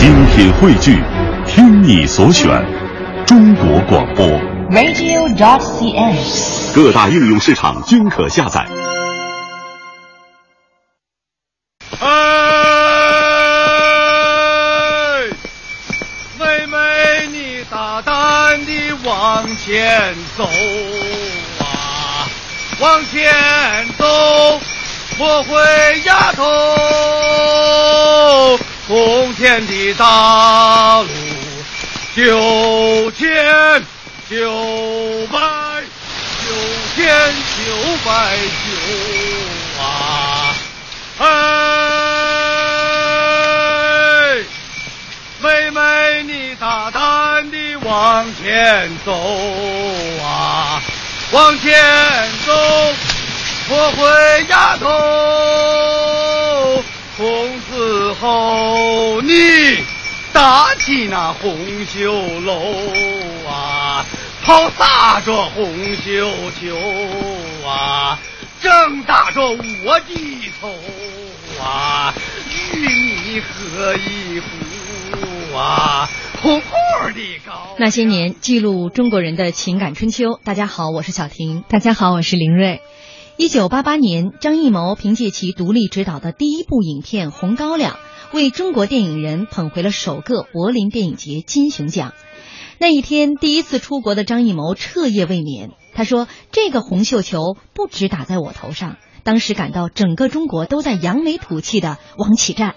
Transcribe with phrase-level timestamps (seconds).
[0.00, 1.04] 精品汇聚，
[1.46, 2.48] 听你所选，
[3.26, 4.26] 中国广播。
[4.70, 6.16] radio.cn。
[6.74, 8.66] 各大应用市场均可下载。
[12.00, 12.08] 哎，
[16.38, 20.44] 妹妹，你大胆地往前走
[21.58, 22.24] 啊，
[22.80, 23.30] 往前
[23.98, 24.06] 走，
[25.18, 25.58] 莫回
[26.06, 26.42] 丫头。
[28.90, 31.06] 从前的大路，
[32.16, 33.24] 九千
[34.28, 34.50] 九
[35.28, 35.38] 百
[36.42, 36.50] 九
[36.96, 37.06] 千
[37.56, 37.62] 九
[38.04, 38.10] 百
[38.66, 39.86] 九啊！
[41.20, 41.24] 哎，
[45.40, 49.12] 妹妹，你大胆地往前走
[50.20, 50.82] 啊，
[51.30, 51.80] 往前
[52.44, 52.52] 走，
[53.68, 55.89] 莫回丫头。
[58.20, 59.32] 从此后，你
[60.32, 61.56] 打起那红
[61.86, 62.54] 袖楼
[63.48, 64.04] 啊，
[64.42, 66.30] 抛洒着红绣
[66.60, 66.76] 球
[67.66, 68.18] 啊，
[68.60, 70.68] 正打着我的头
[71.64, 72.14] 啊，
[72.74, 76.08] 与你喝一壶啊，
[76.42, 77.74] 红红的高。
[77.80, 80.38] 那些年，记录中国人的情感春秋。
[80.44, 81.64] 大家好，我是小婷。
[81.70, 82.82] 大家好，我是林瑞。
[83.40, 87.96] 一九八八年，张艺谋凭借其独立执导的第一部影片《红高粱》，
[88.36, 92.12] 为中国电影人捧回了首个柏林电影节金熊奖。
[92.76, 95.70] 那一天，第一次出国的张艺谋彻夜未眠。
[95.94, 102.74] 他说：“这个红绣球不只打在我头上，当时感到整个中国都在扬眉吐气的往起站。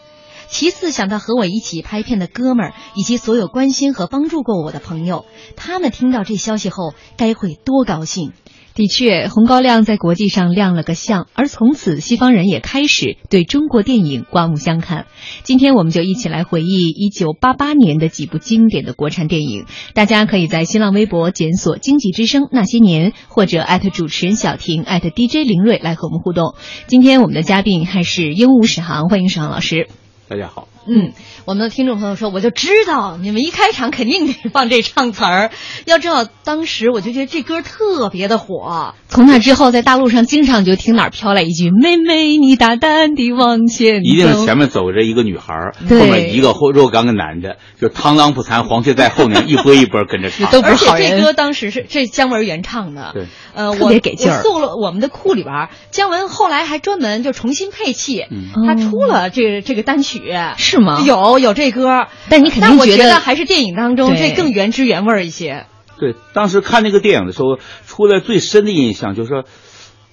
[0.47, 5.25] 其次想到和我一起拍片的哥们儿，以及所有关心和帮助过我的朋友，
[5.57, 8.31] 他们听到这消息后该会多高兴。”
[8.75, 15.05] 的确，红高粱在国际上亮了个相，而从此西方人也开始对中国电影刮目相看。
[15.43, 19.65] 今天我们就一起来回忆一九八八年的几部经典的国产电影。
[19.93, 26.55] 大家可以在新浪微博检索“经济之声那些年”，或者艾特主持人小婷艾特 DJ 林睿来和我们互动。
[26.87, 29.87] 今天我们的嘉宾还是鹦鹉史航，欢迎史航老师。
[30.27, 30.72] 大家好。
[30.87, 31.13] 嗯，
[31.45, 35.51] 我们的听众朋友说，我就知道你们一开场肯定得放这唱词儿。
[35.85, 38.93] 要知道，当时我就觉得这歌特别的火。
[39.07, 45.53] 从那之后，在大陆上经常就听哪儿飘来一句“妹妹，你大胆地往前走”，一定是前面走着一个女孩，
[45.89, 50.49] 后面一个或若干个男的，就螳螂捕蝉，黄雀在后面一波一波跟着唱。
[50.51, 54.37] 都不是好而且这歌当时是这姜文原唱的，对，呃，特别给劲儿。
[54.37, 60.21] 我搜了我们的库里边，姜文后来还专门就重新配器，嗯、他出了这这个单曲，
[60.57, 61.01] 是吗？
[61.05, 61.53] 有有。
[61.53, 65.67] 这歌，但你肯定觉得还是电影当中这更原汁原味一些。
[65.99, 69.43] 对，当时看那个电影的时候，出来最深的印象就是说，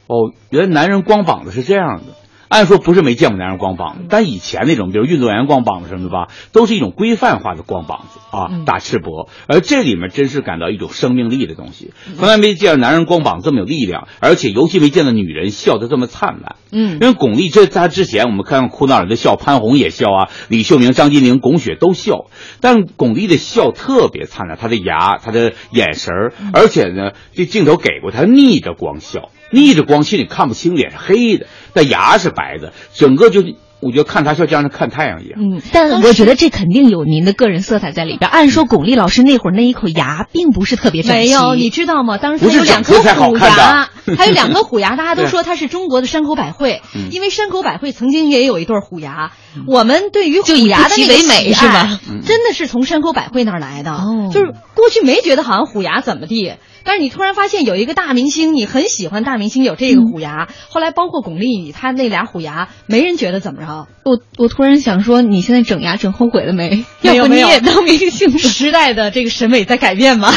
[0.07, 2.13] 哦，原来男人光膀子是这样的。
[2.51, 9.29] 按说不是没见过男人光膀子，但以前那种，比如运动员光膀子什么的吧，都是一种规范化的光膀子啊，打赤膊。
[9.47, 16.57] 而这里面真是感到一种生命力的东西，从来没见到男人光膀子这么有力量，而且尤其没见到女人笑得这么灿烂。
[16.73, 22.27] 嗯，因为巩俐这在之前我们看哭闹人的笑，潘虹也笑啊，李秀明、张金玲、巩雪都笑，
[22.61, 29.29] 但巩俐的笑特别灿烂，她的牙、她的眼神儿，而且呢，这镜头给过她逆着光笑。
[29.53, 33.43] 逆着光，心里看不清脸是黑的，但牙是白的，整个就
[33.81, 35.41] 我觉得看他就像是看太阳一样。
[35.41, 38.31] 嗯，但我觉得这肯定有您的个人色彩在里边。
[38.31, 42.19] 按说巩俐老师那会儿那一口牙并不是特别整齐，没有，你知道吗？
[42.19, 49.33] 当时不是有两颗虎牙， 嗯还有两颗虎牙，大家都说它是中国的山口百惠，因为山口百惠曾经也有一对虎牙。
[49.67, 51.99] 我们对于虎牙的那个为美是吧？
[52.27, 56.55] 真的是从山口百惠那儿来的，哦、就是过去没觉得好像虎牙怎么地。
[56.85, 63.89] 但是你突然发现有一个大明星，你很喜欢大明星有这个虎牙，嗯、后来包括巩俐，她那俩虎牙，没人觉得怎么着。
[64.05, 66.85] 我我突然想说，你现在整牙整后悔了没？
[67.03, 68.39] 没要不你也当明星？
[68.39, 70.33] 时代的这个审美在改变吗。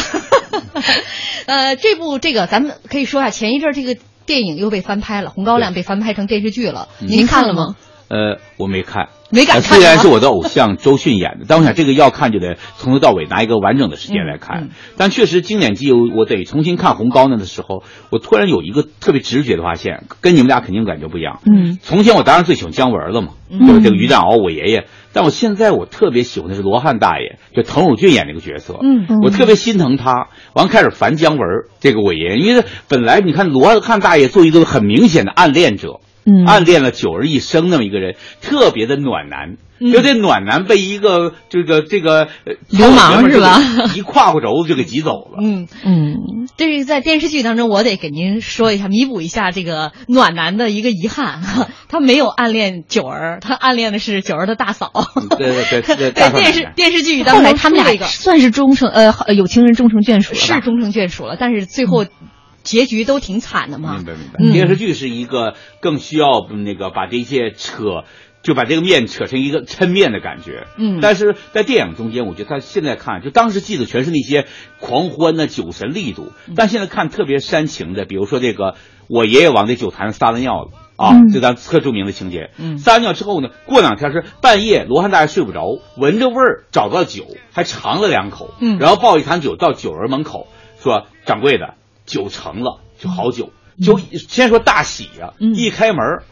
[1.46, 3.96] 呃，这部这个咱们可以说啊，前一阵这个
[4.26, 7.74] 电影又被翻拍了，《红高粱》被翻拍成电视剧了，嗯、您看了吗？
[8.08, 9.08] 呃，我没看。
[9.30, 14.60] 没敢看、虽然是我的偶像周迅演的，但我想这个要看就得从头到尾拿一个完整的时间来看。
[14.60, 21.40] 嗯嗯、但确实经典记忆，我得重新看《红高粱》的时候，我突然有一个特别直觉的发现，跟你们俩肯定感觉不一样。
[21.46, 24.86] 嗯，从前我当然最喜欢姜文了嘛，嗯、就是这个于占鳌我爷爷。
[25.12, 28.78] 但我现在我特别喜欢的是罗汉大爷，就滕汝俊演那个角色。
[28.82, 31.48] 嗯，我特别心疼他，完开始烦姜文
[31.80, 35.98] 这个我爷爷，因为本来你看罗汉大爷作为一个很明显的暗恋者。
[36.26, 39.56] 嗯暗恋了九儿一生那么一个人，特别的暖男。
[39.80, 43.60] 嗯就这暖男被一个这个这个呃流氓是吧？
[43.96, 45.38] 一胯骨轴子就给挤走了。
[45.42, 46.16] 嗯，嗯，
[46.56, 51.42] 这是在电视剧当中，我得给您说一下，弥补一下这个暖男的一个遗憾。
[51.90, 54.92] 他没有暗恋九儿，他暗恋的是九儿的大嫂。
[55.36, 62.06] 对对对 对，在电视电视剧当中后来他们俩算是终成呃有情人终成眷属了是终成眷属了，但是最后
[62.64, 64.04] 结局都挺惨的嘛明。
[64.04, 64.40] 白明白。
[64.40, 68.02] 嗯电视剧是一个更需要那个把这些扯，
[68.42, 70.66] 就把这个面扯成一个抻面的感觉。
[70.76, 74.46] 嗯但是在电影中间，我觉得他现在看，就当时记得全是那些
[74.80, 78.74] 狂欢的酒神力度，嗯但现在看特别煽情的，比如说这个
[79.08, 80.70] 我爷爷往这酒坛子撒了尿了。
[80.96, 82.50] 啊嗯，这咱特著名的情节。
[82.56, 90.46] 嗯撒完尿之后呢，过两天是半夜，罗汉大爷睡不着，闻着味儿找到酒，还尝了两口，嗯然后抱一坛酒到酒儿门口，
[90.80, 91.74] 说掌柜的，
[92.06, 93.50] 酒成了，就好酒。
[93.82, 96.22] 就先说大喜呀、嗯一开门，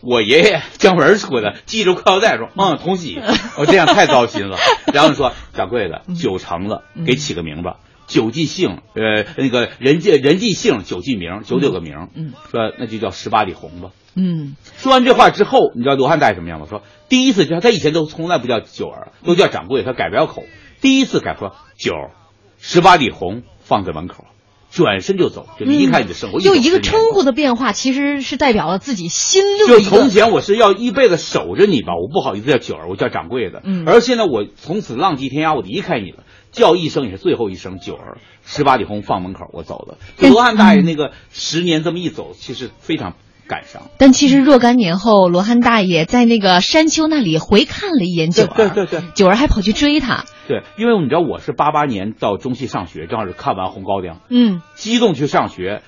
[0.00, 3.20] 我爷爷 将门出来，系着裤腰带说：“嗯，同喜。
[3.56, 4.58] ”我这样太糟心了。
[4.92, 7.76] 然后说：“掌柜的，酒成了，给起个名吧。
[8.08, 12.08] 酒记姓，呃，那个人记人记姓，酒记名，酒有个名。
[12.14, 13.90] 嗯，说那就叫十八里红吧。
[14.14, 16.66] 嗯说完这话之后，你知道罗汉大爷什么样吗？
[16.68, 20.42] 说第一次叫他以前都从来不叫九儿，都叫掌柜，他改不了口。
[20.80, 22.10] 第一次改说九儿，
[22.58, 24.26] 十八里红放在门口，
[24.72, 26.40] 转身就走，就离开你的生活。
[26.40, 33.60] 就一个称呼的变化，其实是代表了自己心路就从前我是要一辈子守着你吧，我不好意思叫九儿，我叫掌柜的。
[33.64, 38.16] 嗯而现在我从此浪迹天涯，我离开你了，叫一声也是最后一声九儿，
[38.46, 39.98] 十八里红放门口，我走了。
[40.26, 43.14] 罗汉大爷那个十年这么一走，其实非常
[43.52, 43.82] 感伤。
[43.98, 50.24] 但其实若干年后，罗汉大爷在那个山丘那里回看了一眼九儿，对对对对九儿还跑去追他。
[50.48, 55.82] 对，因为你知道我是八八年到中戏上学，正好是看完《红高粱》，嗯激动去上学。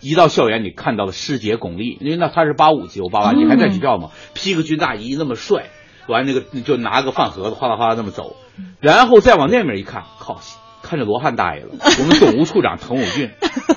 [0.00, 5.64] 一到校园，你看到了师姐巩俐，因为那他是八五级，我八八级还在学校嘛，披个军大衣那么帅，
[6.06, 8.36] 完那个就拿个饭盒子哗啦哗啦那么走，
[8.80, 10.40] 然后再往那边一看，靠，
[10.82, 11.70] 看着罗汉大爷了，
[12.00, 13.30] 我们总务处长滕武俊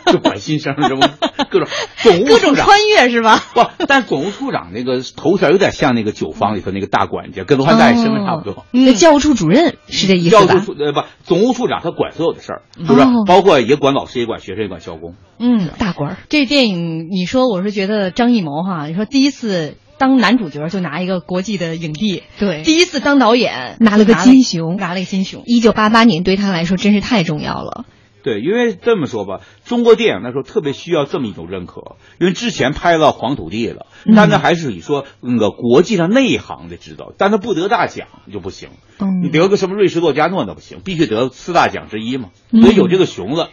[0.07, 1.09] 就管新生什么
[1.49, 1.67] 各种
[1.97, 3.43] 总务各种穿越是吧？
[3.53, 8.65] 不，但总务处长那个头衔有点像那个酒坊里头那个大管家，跟罗汉大爷身份差不多。
[8.71, 10.45] 那教务处主任是这意思吧？
[10.45, 13.01] 教务处呃不，总务处长他管所有的事儿，是不是？
[13.01, 15.15] 哦包括也管老师，也管学生，也管校工。
[15.39, 25.43] 嗯，大官儿，这电影你说我是觉得张艺谋哈，你说第一次当男主角就拿一个国际的影帝，对第一次当导演拿了个金熊拿了个金熊。
[25.45, 27.85] 一九八八年对他来说真是太重要了。
[28.23, 38.69] 对，因为这么说吧，中国电影那时候特别需要这么一种认可，因为之前拍了《黄土地》了，嗯但那还是以说那个国际上内行的知道，但他不得大奖就不行。
[38.99, 42.29] 嗯你得个什么瑞士洛迦诺那不行，必须得四大奖之一嘛。
[42.49, 43.49] 嗯所以有这个熊了，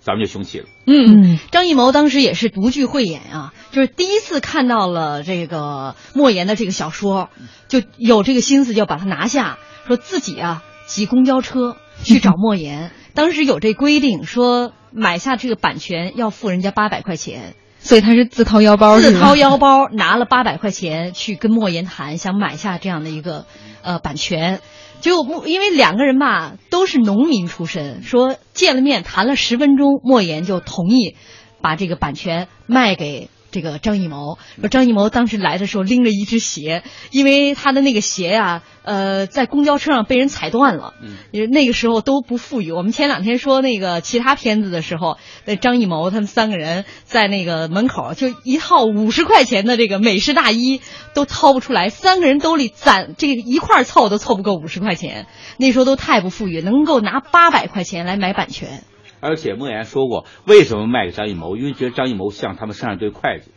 [0.00, 0.66] 咱们就雄起了。
[0.86, 7.28] 嗯嗯，张艺谋当时也是独具慧眼啊，就是第一次看到了这个莫言的这个小说，
[7.68, 12.90] 就有这个心思要把它拿下，说自己啊挤公交车去找莫言。
[13.12, 23.44] 当时有这规定，说买下这个版权要付人家八百块钱，所以他是自掏腰包，自掏腰包拿了八百块钱去跟莫言谈，想买下这样的一个
[23.82, 24.60] 呃版权。
[25.02, 31.14] 结果莫因为两个人吧都是农民出身，说见了面谈了十分钟，莫言就同意
[31.60, 34.36] 把这个版权卖给这个张艺谋。
[34.60, 40.92] 说张艺谋当时来的时候拎着一只鞋，因为他的那个鞋呀、呃，在公交车上被人踩断了。
[41.00, 42.70] 嗯，那个时候都不富裕。
[42.70, 45.16] 我们前两天说那个其他片子的时候，
[45.46, 50.82] 那张艺谋他们三个人在那个门口，就一套五十块钱的这个美式大衣
[51.14, 55.26] 都掏不出来，三个人兜里攒这个一块儿凑都凑不够五十块钱。
[55.56, 58.84] 那时候都太不富裕，能够拿八百块钱来买版权。
[59.26, 61.56] 而且莫言说过，为什么卖给张艺谋？
[61.56, 63.50] 因为觉得张艺谋像他们身上对会计，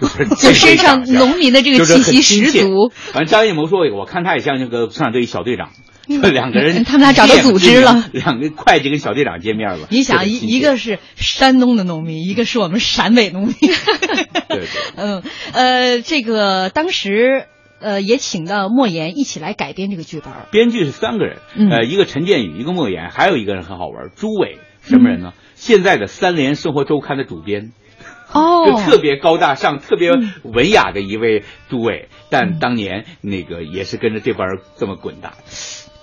[0.00, 2.90] 就是 就身上农民的这个气息十足。
[2.94, 5.70] 反正张艺谋说我看他也像那个上队小队长，
[6.08, 9.88] 就两个人， 他们俩找到组织了， 两个会计跟小队长见面了。
[9.90, 13.54] 你想，一一个是山东的农民，一个是我们陕北农民。
[14.48, 15.22] 对对，嗯，
[15.52, 17.44] 呃，这个当时
[17.80, 20.32] 呃也请到莫言一起来改编这个剧本。
[20.50, 24.58] 编剧是三个人，嗯呃，一个陈建宇，一个莫言，还有一个人很好玩，朱伟，
[24.88, 25.32] 什么人呢？
[25.54, 27.72] 现在的三联生活周刊的主编，
[28.32, 30.12] 哦 就特别高大上、特别
[30.44, 35.36] 文雅的一位诸位，但当年那个也是跟着这帮人这么滚大的。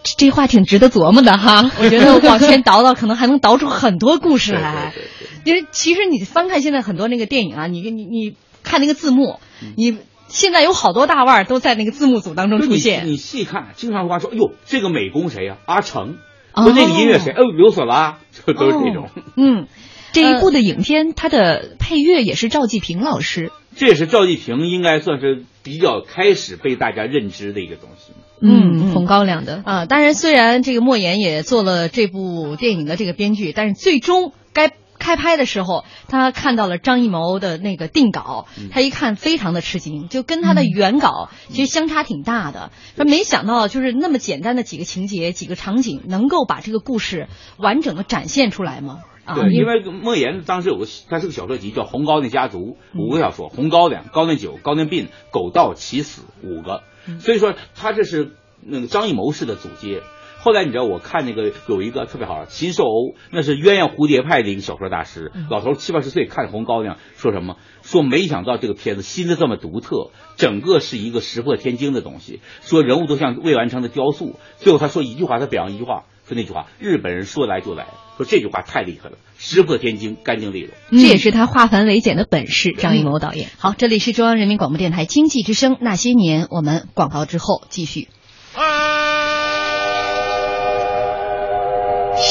[0.04, 1.72] 这这话挺值得琢磨的哈。
[1.82, 4.94] 我觉得往前倒倒，可能还能倒出很多故事来。
[5.46, 9.40] 因为其实你翻看现在很多那个电影啊，你你你看那个字幕，
[9.78, 13.08] 你现在有好多大腕儿都在那个字幕组当中出现。
[13.08, 16.18] 你细看，经常话说，哎呦，这个美工谁呀、阿成。
[16.56, 17.32] 哦说那个音乐谁？
[17.32, 19.10] 哦，刘索拉， 就都是这种。
[19.36, 19.68] 嗯，
[20.14, 28.14] 这一部的影片，它的配乐也是赵季平老师这也是赵继平应该算是比较开始被大家认知的一个东西。
[28.42, 34.72] 嗯，红高粱的啊，当然，虽然这个莫言也做了这部电影的这个编剧，但是最终该
[35.06, 42.72] 开拍的时候，他看到了张艺谋的那个定稿，他一看非常的吃惊，就跟他的原稿其实相差挺大的。
[42.98, 49.02] 他没想到，就是那么简单的几个情节、几个场景，能够把这个故事完整的展现出来吗？
[49.36, 52.60] 对，因为莫言当时有个，他是个小说集，叫《红高粱家族》，
[53.00, 56.82] 五个小说：红高粱、高粱酒、高粱病、狗盗、起死五个。
[57.20, 58.32] 所以说，他这是
[58.64, 60.02] 那个张艺谋式的组接。
[60.46, 67.58] 后来你知道，我看那个有一个特别好，秦寿欧，那是鸳鸯蝴蝶派的一个小说大师，老头七八十岁，看《红高粱》，说什么？
[67.82, 74.36] 说没想到这个片子新的这么独特，整个是一个石破天惊的东西，说人物都像未完成的雕塑。
[74.58, 76.04] 最后他说一句话，他表扬一句话。
[76.28, 77.88] 说那句话，日本人说来就来。
[78.18, 80.76] 说这句话太厉害了，石破天惊，干净利落。
[80.92, 82.72] 这也是他化繁为简的本事。
[82.72, 83.50] 张艺谋导演。
[83.58, 85.78] 好，这里是中央人民广播电台经济之声。
[85.82, 88.10] 那些年，我们广告之后继续。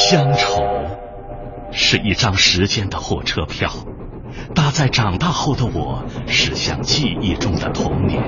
[0.07, 0.61] 乡愁
[1.71, 3.71] 是一张时间的火车票，
[4.53, 8.21] 搭在长大后的我驶向记忆中的童年。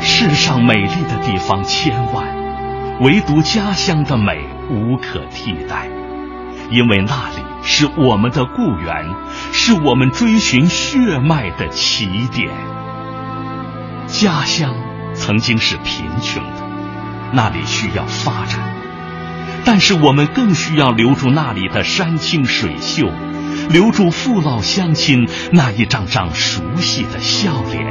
[0.00, 2.40] 世上美丽的地方千万。
[3.00, 5.88] 唯独家乡的美无可替代，
[6.70, 9.14] 因为那里是我们的故园，
[9.52, 12.50] 是我们追寻血脉的起点。
[14.08, 14.74] 家乡
[15.14, 16.62] 曾经是贫穷的，
[17.32, 18.60] 那里需要发展，
[19.64, 23.08] 但是我们更需要留住那里的山清水秀，
[23.70, 27.84] 留住父老乡亲那一张张熟悉的笑脸。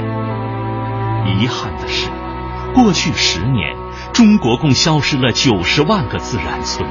[1.40, 2.08] 遗憾的是，
[2.74, 3.76] 过去十年。
[4.12, 6.86] 中国共消失了九十万个自然村，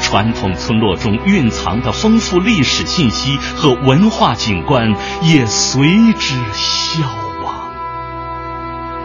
[0.00, 7.02] 传统村落中蕴藏的丰富历史信息和文化景观也随之消
[7.42, 7.54] 亡。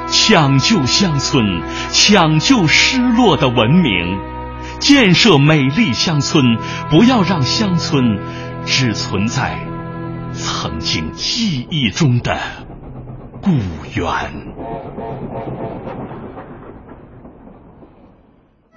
[0.08, 1.44] 抢救乡村，
[1.92, 4.20] 抢救失落的文明，
[4.80, 6.58] 建设美丽乡村，
[6.90, 8.20] 不要让乡村
[8.66, 9.60] 只存在
[10.32, 12.40] 曾经记忆中的
[13.42, 13.52] 故
[13.94, 14.08] 园。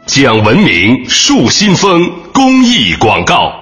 [0.04, 3.61] 讲文明树新风公益广告。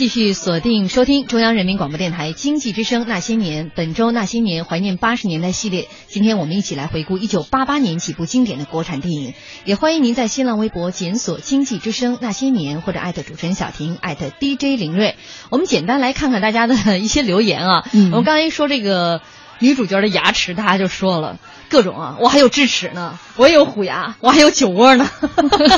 [0.00, 5.88] 继续锁定收听中央人民广播电台经济之声《那些年》，本周《那些年》怀念八十年代系列。
[6.06, 9.34] 今天我们一起来回顾一九八八年几部经典的国产电影。
[9.66, 15.16] 也欢迎您在新浪微博检索“经济之声那些年”或者艾特主持人小婷，艾特 DJ 林睿。
[15.50, 17.84] 我们简单来看看大家的一些留言啊。
[17.92, 19.20] 嗯我们刚才说这个
[19.60, 21.38] 女主角的牙齿，大家就说了。
[21.68, 25.08] 各种啊，我还有智齿呢，我也有虎牙，我还有酒窝呢。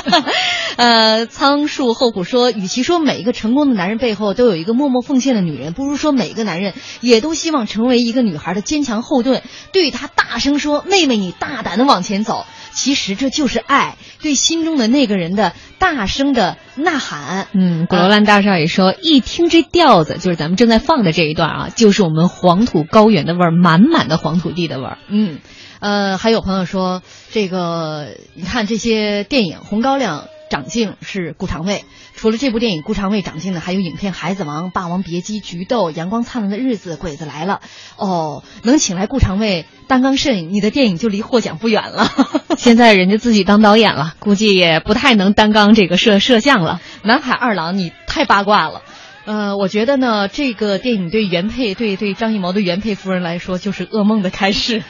[0.77, 6.73] 呃，仓树后虎说，与其说每一个成功的男人背后都有一个默默奉献的女人，不如说每一个男人
[7.03, 17.47] 也都希望成为一个女孩的坚强后盾，对她大声说：“妹妹，你大胆的往前走。”其实这就是爱，对心中的那个人的大声的呐喊。
[17.52, 24.99] 嗯，古罗兰大少爷说，一听这调子，就是咱们正在放的这一段啊，就是我们黄土高原的味儿，满满的黄土地的味儿。
[25.09, 25.38] 嗯。
[25.81, 27.02] 呃，还有朋友说，
[27.33, 31.85] 这个你看这些电影，红高粱长镜是顾长卫。
[32.15, 37.63] 除了这部电影顾长卫长镜》呢，还有影片《孩子王》《霸王别姬》《菊豆》《阳光灿烂的日子》《鬼子来了》。
[37.97, 42.09] 哦，能请来顾长卫担纲摄影，你的电影就离获奖不远了。
[42.59, 46.83] 现在人家自己当导演了，估计也不太能担纲这个摄摄像了。
[47.03, 48.83] 南海二郎，你太八卦了。
[49.25, 54.83] 呃，我觉得呢，这个电影对原配，对对张艺谋的原配夫人来说，就是噩梦的开始。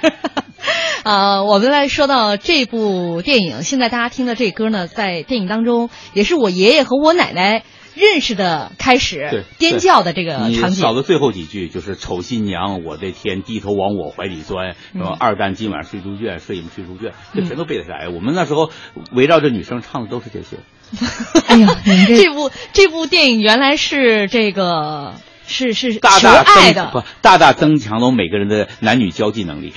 [1.02, 7.62] 啊， 我们来说到这部电影，现在大家听的这歌呢，在电影当中也是我爷爷和我奶奶
[7.94, 10.70] 认识的开始，颠叫的这个场景。
[10.70, 18.08] 少的最后几句就是“丑新娘，我的天，低头往我怀里钻”，什么“二蛋今晚睡猪圈，睡你们睡猪圈”，这全都背得下来。
[18.08, 18.70] 我们那时候
[19.12, 20.56] 围绕着女生唱的都是这些。
[21.49, 25.14] 哎呀，这部这部电影原来是这个。
[25.44, 29.75] 是是大求爱的，不大大增强了我每个人的男女交际能力。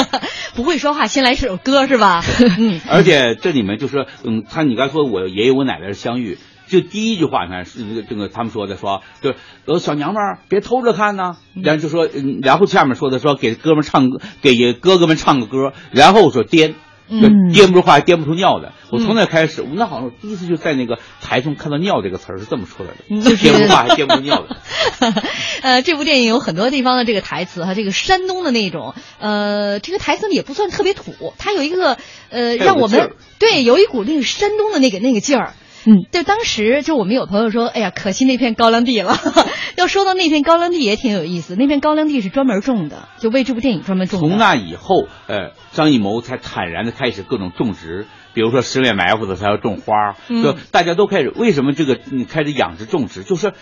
[0.54, 2.22] 不会说话，先来首歌是吧？
[2.58, 2.80] 嗯。
[2.90, 16.74] 而且这里面就是，嗯，他你刚说我爷爷我奶奶是相遇，就第一句话，你看是这个这个他们说的说，就是呃小娘们儿别偷着看呐，然后就说，嗯，然后下面说的说给哥们唱歌，给哥哥们唱个歌，然后说颠。
[17.08, 18.72] 就颠不出话，颠不出尿的。
[18.90, 24.56] 我从那开始，我那好像第一次就在那个台中看到“尿”这个词儿是这么出来的，就颠不出话还颠不出尿的。
[25.62, 31.98] 呃，这部电影有很多地方的这个台词哈，这个山东的那种，呃，这个台词也不算特别土，它有一个
[32.30, 35.54] 呃，让我们对有一股那个山东的那个那个劲儿。
[35.86, 39.16] 嗯，就当时就我们有朋友说，哎呀，可惜那片高粱地了。
[39.76, 44.28] 要说到那片高粱地也挺有意思，那片高粱地是专门种的，就为这部电影专门种的。
[44.28, 53.52] 从那以后，呃，张艺谋才坦然的开始各种种植，比如说《十面埋伏》的他要种花，就大家都开始为什么这个你开始养殖种植，就是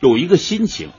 [0.00, 0.90] 有一个心情。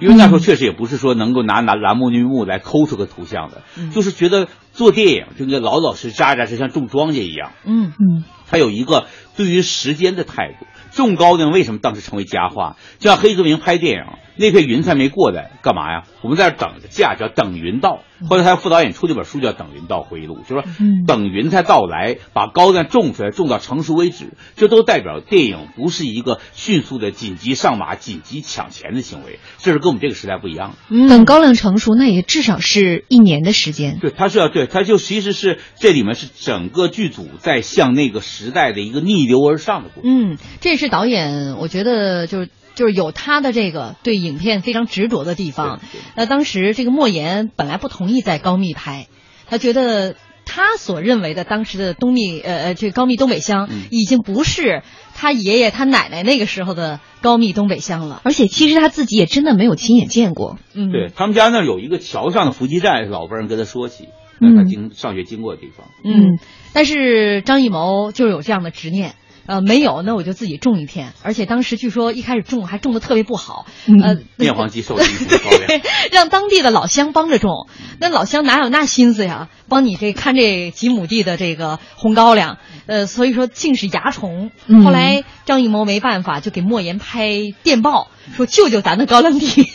[0.00, 4.46] 因为那时候确实也不是说能够拿拿栏目绿幕来抠出个图像的，就是觉得
[4.78, 7.50] 做电影就应该老老实扎扎实，像种庄稼一样。
[7.64, 10.66] 嗯嗯，他有一个对于时间的态度。
[10.92, 12.76] 种高粱为什么当时成为佳话？
[13.00, 14.04] 就像黑泽明拍电影，
[14.38, 16.04] 那片云彩没过来，干嘛呀？
[16.22, 18.02] 我们在这等着，架叫等云到。
[18.28, 20.64] 后来他副导演出这本书叫《等云到回忆录》，就说
[21.06, 24.30] 等云彩到来，把高粱种出来，种到成熟为止。
[24.56, 30.74] 这都代表电影不是一个迅速的紧急上马、紧急抢钱的行为，这是跟我们这个时代不一样。
[31.08, 33.98] 等高粱成熟，那也至少是一年的时间。
[34.00, 40.32] 对，他是要对，他就其实是这里面是整个剧组在向那个时代的一个逆流而上的过程。
[40.32, 42.48] 嗯，这也是导演，我觉得就是。
[42.78, 45.80] 就是有他的这个对影片非常执着的地方。
[46.14, 49.08] 那当时这个莫言本来不同意在高密拍，
[49.48, 50.14] 他觉得
[50.46, 54.82] 他所认为的当时的东密呃呃这个高密东北乡已经不是
[55.16, 58.20] 他爷爷他奶奶那个时候的高密东北乡了。
[58.22, 60.56] 而且其实他自己也真的没有亲眼见过。
[60.72, 64.04] 嗯，对他们家那有一个桥上的伏击战，老辈人跟他说起，
[64.38, 65.88] 那他经上学经过的地方。
[66.04, 66.38] 嗯，
[66.72, 69.16] 但是张艺谋就有这样的执念。
[69.48, 71.14] 呃，没有，那我就自己种一片。
[71.22, 73.64] 而且当时据说一开始种还种的特别不好，
[74.02, 75.02] 呃，面黄肌瘦的
[75.66, 75.80] 对，
[76.12, 77.66] 让当地的老乡帮着种。
[77.98, 79.48] 那老乡哪有那心思呀？
[79.66, 84.50] 帮你这看这几亩地的这个红高粱，呃，所以说尽是蚜虫。
[84.84, 89.72] 后来张艺谋没办法，就给莫言拍电报，说救救咱的高粱地。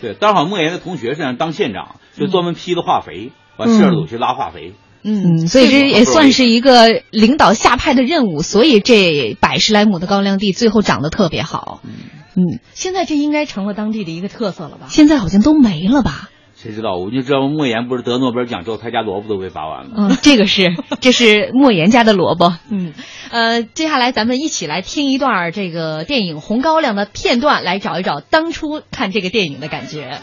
[0.00, 4.72] 对，当好莫言的同学是当县长，就专门批的化肥，完市里头去拉化肥。
[4.72, 4.83] 嗯，
[5.46, 11.80] 所以这也算是一个领导下派的任务，所以这百十来亩的高粱地最后长得特别好。
[12.36, 14.86] 嗯，现在这应该成了当地的一个特色了吧？
[14.88, 16.30] 现在好像都没了吧？
[16.56, 16.96] 谁知道？
[16.96, 19.90] 我就知道莫言不是得诺贝尔奖之后，他家萝卜都被拔完了。
[19.94, 22.54] 嗯，这个是，这是莫言家的萝卜。
[22.70, 22.94] 嗯，
[23.30, 30.20] 呃，接下来咱们一起来听一段这个电影《红高粱》的片段，来找一找当初看这个电影的感觉。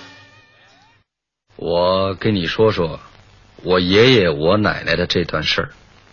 [1.55, 2.99] 我跟你说说。
[3.63, 5.69] 我爷爷、我奶奶的这段事儿，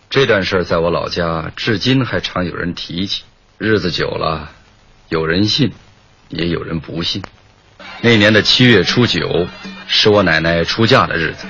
[0.09, 3.23] 这段事儿在我老家至今还常有人提起。
[3.57, 4.51] 日子久了，
[5.09, 5.71] 有人信，
[6.29, 7.23] 也有人不信。
[8.01, 9.47] 那年的七月初九，
[9.87, 11.47] 是我奶奶出嫁的日子。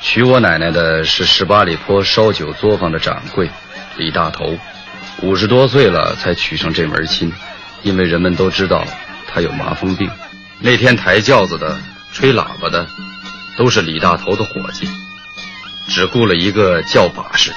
[0.00, 3.48] 娶我奶奶的是十八里坡烧酒作坊的掌柜
[3.96, 4.58] 李大头，
[5.22, 7.32] 五十多岁了才娶上这门亲，
[7.82, 8.84] 因为人们都知道
[9.28, 10.10] 他有麻风病。
[10.60, 11.78] 那天抬轿子的、
[12.12, 12.86] 吹喇叭的，
[13.56, 14.88] 都是李大头的伙计，
[15.88, 17.52] 只雇了一个叫把式。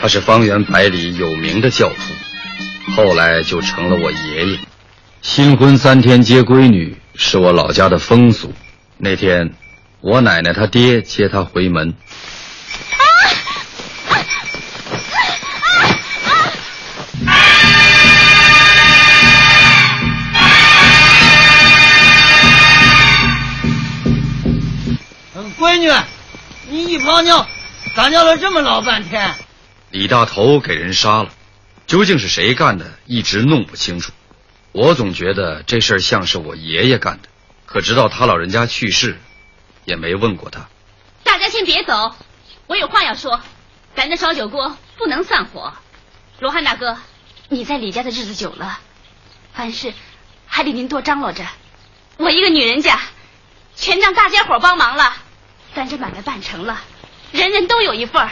[0.00, 2.14] 他是方圆百里有名的轿夫，
[2.94, 4.58] 后来就成了我爷爷。
[5.22, 8.52] 新婚三天接闺女是我老家的风俗。
[8.96, 9.54] 那天，
[10.00, 11.94] 我奶奶她爹接她回门。
[25.34, 25.90] 啊闺女，
[26.78, 27.44] 你一泡尿，
[27.96, 29.34] 咋尿了这么老半天？
[29.90, 31.30] 李大头给人杀了，
[31.88, 34.12] 究竟是谁干的，一直弄不清楚。
[34.70, 37.28] 我总觉得这事儿像是我爷爷干的，
[37.66, 39.18] 可直到他老人家去世，
[39.86, 40.68] 也没问过他。
[41.24, 42.14] 大家先别走，
[42.68, 43.40] 我有话要说。
[43.96, 45.72] 咱的烧酒锅不能散伙。
[46.38, 46.96] 罗汉大哥，
[47.48, 48.78] 你在李家的日子久了，
[49.52, 49.92] 凡事
[50.46, 51.44] 还得您多张罗着。
[52.18, 53.00] 我一个女人家，
[53.74, 55.16] 全仗大家伙帮忙了。
[55.78, 56.80] 咱这买卖办成了，
[57.30, 58.30] 人人都有一份儿。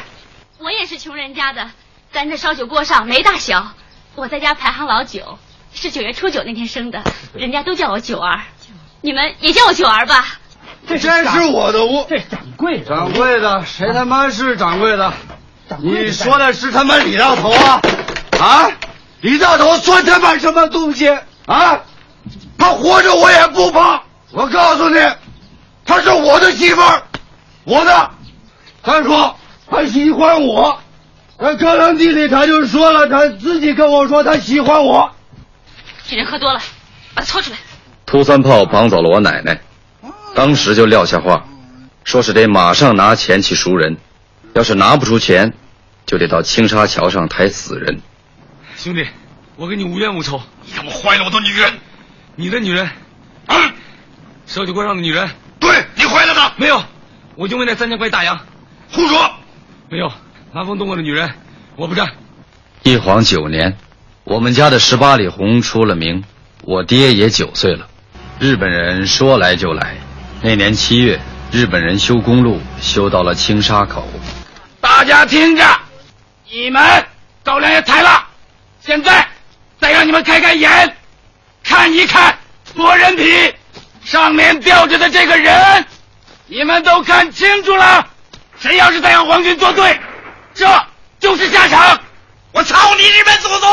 [0.58, 1.70] 我也是穷人家的，
[2.12, 3.68] 咱这烧酒锅上没大小。
[4.16, 5.38] 我在家排行老九，
[5.72, 7.04] 是九月初九那天生的，
[7.34, 8.40] 人家都叫我九儿，
[9.00, 10.26] 你们也叫我九儿吧。
[10.88, 15.12] 这真是我的屋，这掌柜的，掌柜的，谁他妈是掌柜的？
[15.78, 17.80] 你说的是他妈李大头啊？
[18.40, 18.72] 啊，
[19.20, 21.80] 李大头算他妈什么东西啊？
[22.58, 24.02] 他活着我也不怕。
[24.32, 24.98] 我告诉你，
[25.84, 27.02] 他是我的媳妇儿，
[27.66, 28.10] 我的。
[28.82, 29.36] 他说。
[29.68, 30.80] 他喜欢我，
[31.36, 35.10] 他刚刚地里他就说了，他自己跟我说他喜欢我。
[36.06, 36.60] 这人喝多了，
[37.16, 37.58] 把他拖出来。
[38.06, 39.60] 秃三炮绑走了我奶奶，
[40.36, 41.48] 当时就撂下话，
[42.04, 43.96] 说是得马上拿钱去赎人，
[44.54, 45.52] 要是拿不出钱，
[46.06, 48.00] 就得到青沙桥上抬死人。
[48.76, 49.04] 兄弟，
[49.56, 51.72] 我跟你无冤无仇，你他妈坏了我的女人，
[52.36, 52.88] 你的女人，
[53.46, 53.74] 啊，
[54.46, 56.52] 烧酒锅上的女人，对你坏了她。
[56.56, 56.80] 没有，
[57.36, 58.40] 我就为那三千块大洋。
[58.90, 59.30] 胡说。
[59.88, 60.10] 没有，
[60.52, 61.30] 南风动过的女人，
[61.76, 62.08] 我不占。
[62.82, 63.76] 一晃九年，
[64.24, 66.24] 我们家的十八里红出了名，
[66.62, 67.86] 我爹也九岁了。
[68.40, 69.96] 日本人说来就来。
[70.42, 71.20] 那年七月，
[71.52, 74.08] 日本人修公路，修到了青沙口。
[74.80, 75.64] 大家听着，
[76.50, 77.04] 你们
[77.44, 78.26] 高粱也抬了，
[78.80, 79.26] 现在
[79.78, 80.96] 再让你们开开眼，
[81.62, 82.36] 看一看
[82.74, 83.54] 磨人皮
[84.04, 85.86] 上面吊着的这个人，
[86.48, 88.06] 你们都看清楚了。
[88.58, 89.98] 谁要是再让皇军作对，
[90.54, 90.66] 这
[91.18, 92.00] 就是下场！
[92.52, 93.68] 我操你日本祖宗！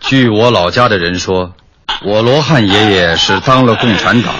[0.00, 1.52] 据我老家的人说，
[2.02, 4.34] 我罗汉爷爷是当了共产党，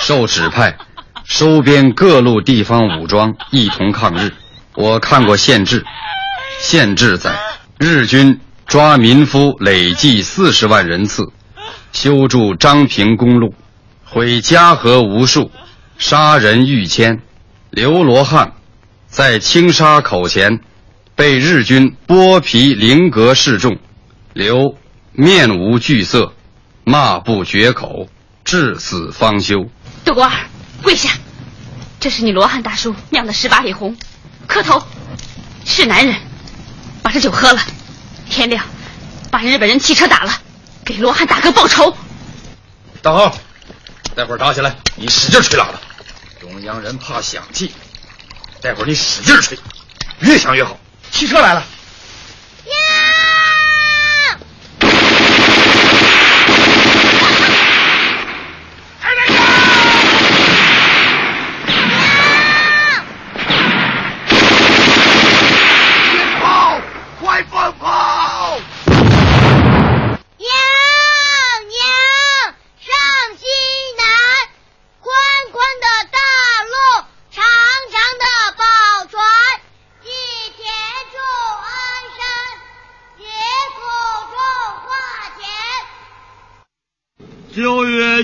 [0.00, 0.76] 受指派
[1.24, 4.34] 收编各路地方武装，一同抗日。
[4.74, 5.86] 我看过县志，
[6.58, 7.38] 县志载
[7.78, 11.32] 日军抓民夫累计四十万人次，
[11.92, 13.54] 修筑张平公路，
[14.10, 15.50] 毁家和无数。
[15.98, 17.20] 杀人逾千，
[17.70, 18.54] 刘罗汉
[19.06, 20.60] 在青沙口前
[21.14, 23.78] 被日军剥皮凌格示众，
[24.32, 24.76] 刘
[25.12, 26.32] 面无惧色，
[26.84, 28.08] 骂不绝口，
[28.44, 29.68] 至死方休。
[30.04, 30.32] 杜国儿，
[30.82, 31.10] 跪下！
[32.00, 33.94] 这是你罗汉大叔酿的十八里红，
[34.46, 34.82] 磕头。
[35.66, 36.16] 是男人，
[37.02, 37.60] 把这酒喝了。
[38.30, 38.64] 天亮，
[39.30, 40.32] 把日本人汽车打了，
[40.84, 41.94] 给罗汉大哥报仇。
[43.02, 43.36] 大号，
[44.14, 45.80] 待会儿打起来，你使劲吹喇叭。
[46.40, 47.72] 中央人怕响气，
[48.60, 49.58] 待会儿你使劲吹，
[50.20, 50.78] 越响越好。
[51.10, 51.60] 汽车来了。
[51.60, 53.39] 呀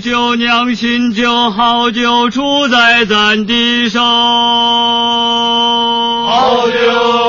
[0.07, 3.99] 酒酿新酒，好酒出在咱的手。
[6.29, 7.25] 好酒，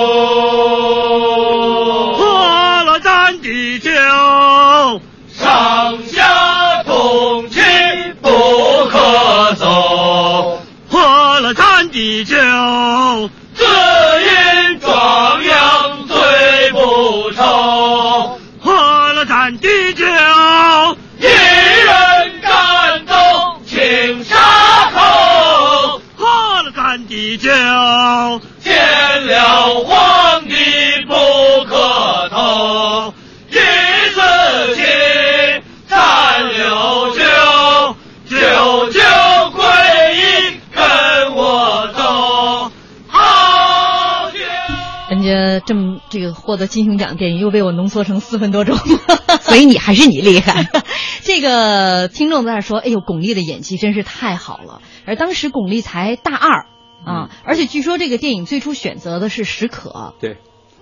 [46.47, 48.77] 获得金熊奖的电影又被我浓缩成四分多钟，
[49.43, 50.65] 所以你还是你厉害。
[51.23, 56.67] 这个听众在那说：“哎呦，巩俐的演技真是太好了。”而当时巩俐才大二
[57.05, 60.13] 啊，而且据说这个电影最初选择的是史可。
[60.21, 60.37] 对，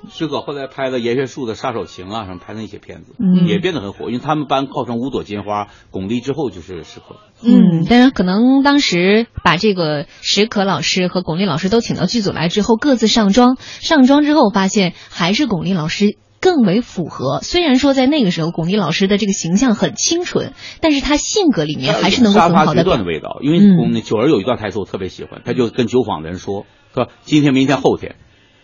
[0.10, 4.08] 史可后来拍了严学树的《杀手情》啊，什么拍的那些片子，嗯也变得很火。
[4.08, 7.18] 因为他们班号称五朵金花，巩俐之后就是史可。
[7.44, 16.18] 嗯，但是可能当时把这个史可老师和巩俐老师都请到剧组来之后，各自上妆，上妆之后发现还是巩俐老师。
[16.41, 23.39] 更为符合，虽然说在那个时候，巩俐老师的这个形象很清纯，但是她性格里面还是能够很好的决断的味道。
[23.41, 28.18] 因为嗯那九儿有一段台词我特别喜欢，他就跟酒坊的人说，说今天、明天、后天，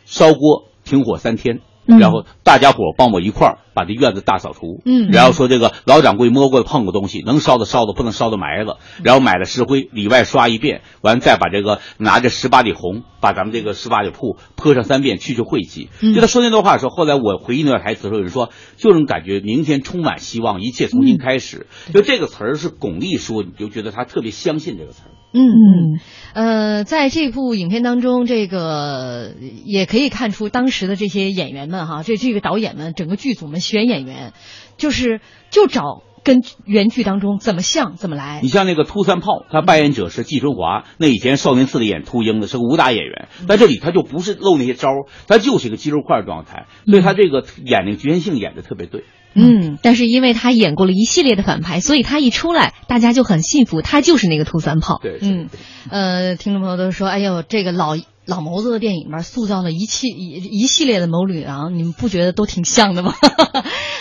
[0.06, 4.82] 烧锅停火三天，嗯然后大家伙帮我一块儿把这院子大扫除。
[4.86, 8.78] 嗯然后说这个老掌柜摸过碰过东西，能烧的烧的，不能烧的埋了。
[9.04, 15.90] 然后买了石灰，里外刷一遍，完再把这个拿着十八里红，把咱们这个十八里铺泼上三遍，去去晦气。
[16.02, 21.68] 嗯就他说那段话的时候，后来我回忆那段台词的时候，有人说就能感觉明天充满希望，一切重新开始。
[21.94, 25.12] 就这个词儿是巩俐说，你就觉得他特别相信这个词儿。
[25.34, 26.00] 嗯嗯，
[26.34, 29.34] 呃，在这部影片当中，这个
[29.66, 34.34] 也可以看出当时的这些演员们哈，这这个导演们，整个剧组们选演员，
[34.78, 38.50] 就是就找跟原剧当中怎么像怎么来你。
[38.50, 49.06] 像那个秃三炮，他扮演者是季春华，那以前少林寺里演秃鹰的是个武打演员，在这里他就不是露那些招儿，他就是一个肌肉块状态，所以他这个演那个局限性演的特别对。
[49.34, 55.00] 嗯，但是因为他演过了一系列的反派，所以他一出来，大家就很信服，他就是那个兔三炮。
[55.02, 55.50] 对，嗯，
[55.90, 63.14] 呃，听众朋友都说，哎呦，这个老老谋子的电影里面塑造了一系一一系列的谋女郎，你们不觉得都挺像的吗？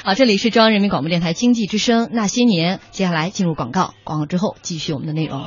[0.05, 5.43] 好， 这里是中央人民广播电台经济之声那些年，接下来进入广告，广告之后继续我们的内容。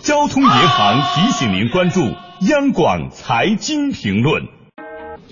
[0.00, 2.00] 交通银行提醒您关注
[2.48, 4.57] 央广财经评论。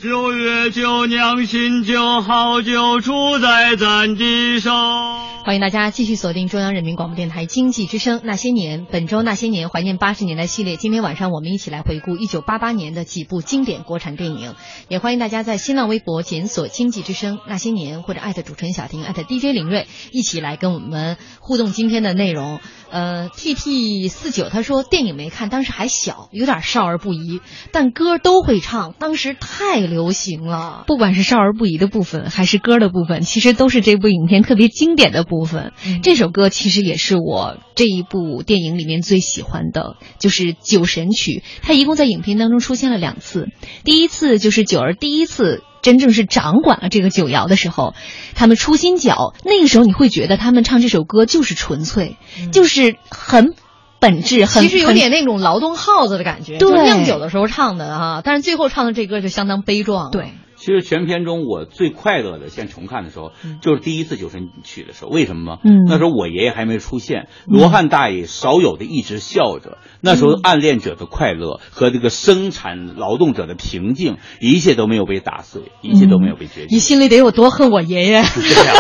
[0.03, 5.25] 九月九酿新酒，好酒出在咱地上。
[5.43, 10.77] 欢迎大家继续锁定中央人民广播电台经济之声那些年，本周那些年怀念八十年代系列。
[10.77, 14.55] 今天晚上我们一起来回顾一九八八年的几部经典国产电影。
[14.89, 22.59] 也欢迎大家在新浪微博检索“经济之声那些年”或者艾特主持人小婷艾特 DJ 林睿，一起来跟我们互动今天的内容。
[22.91, 30.85] 呃，T T 四九他说电影没看，当时还小，有点少儿不宜，但歌都会唱，当时太流行了。
[30.87, 35.73] 不管是少儿不宜的部分，还是歌的部分，其实都是这部影片特别经典的部分。
[35.87, 41.43] 嗯这首歌其实也是我这一部电影里面最喜欢的，就是《酒神曲》。
[41.63, 43.49] 它一共在影片当中出现了两次，
[43.85, 45.63] 第一次就是九儿第一次。
[45.83, 47.95] 真正是掌管了这个酒窑的时候，
[48.35, 52.17] 他们出新脚，那个时候你会觉得他们唱这首歌就是纯粹，
[52.51, 53.55] 就是很
[53.99, 60.11] 本质，很其实有点那种劳动号子的感觉，对就酿酒的时候唱的哈，但是最后唱的这歌就相当悲壮。
[60.11, 63.33] 对，其实全片中我最快乐的，现在重看的时候，
[63.63, 65.11] 就是第一次酒神曲的时候。
[65.11, 65.59] 为什么吗？
[65.65, 69.79] 嗯那时候我爷爷还没出现，罗汉大爷少有的一直笑着。
[70.01, 76.79] 那时候暗恋者的快乐和这个生产劳动者的平静，一切都没有被打碎，一切都没有被决定你。
[76.79, 78.23] 心里得有多恨我爷爷？
[78.23, 78.77] 是这样。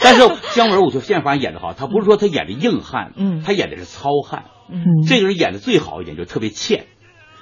[0.00, 0.22] 但是
[0.54, 3.42] 姜文，我觉得现在反而演的好，他不是说他演的硬汉，嗯。
[3.44, 4.44] 他演的是糙汉。
[4.70, 5.06] 嗯。
[5.06, 6.86] 这个人演的最好一点，就特别欠。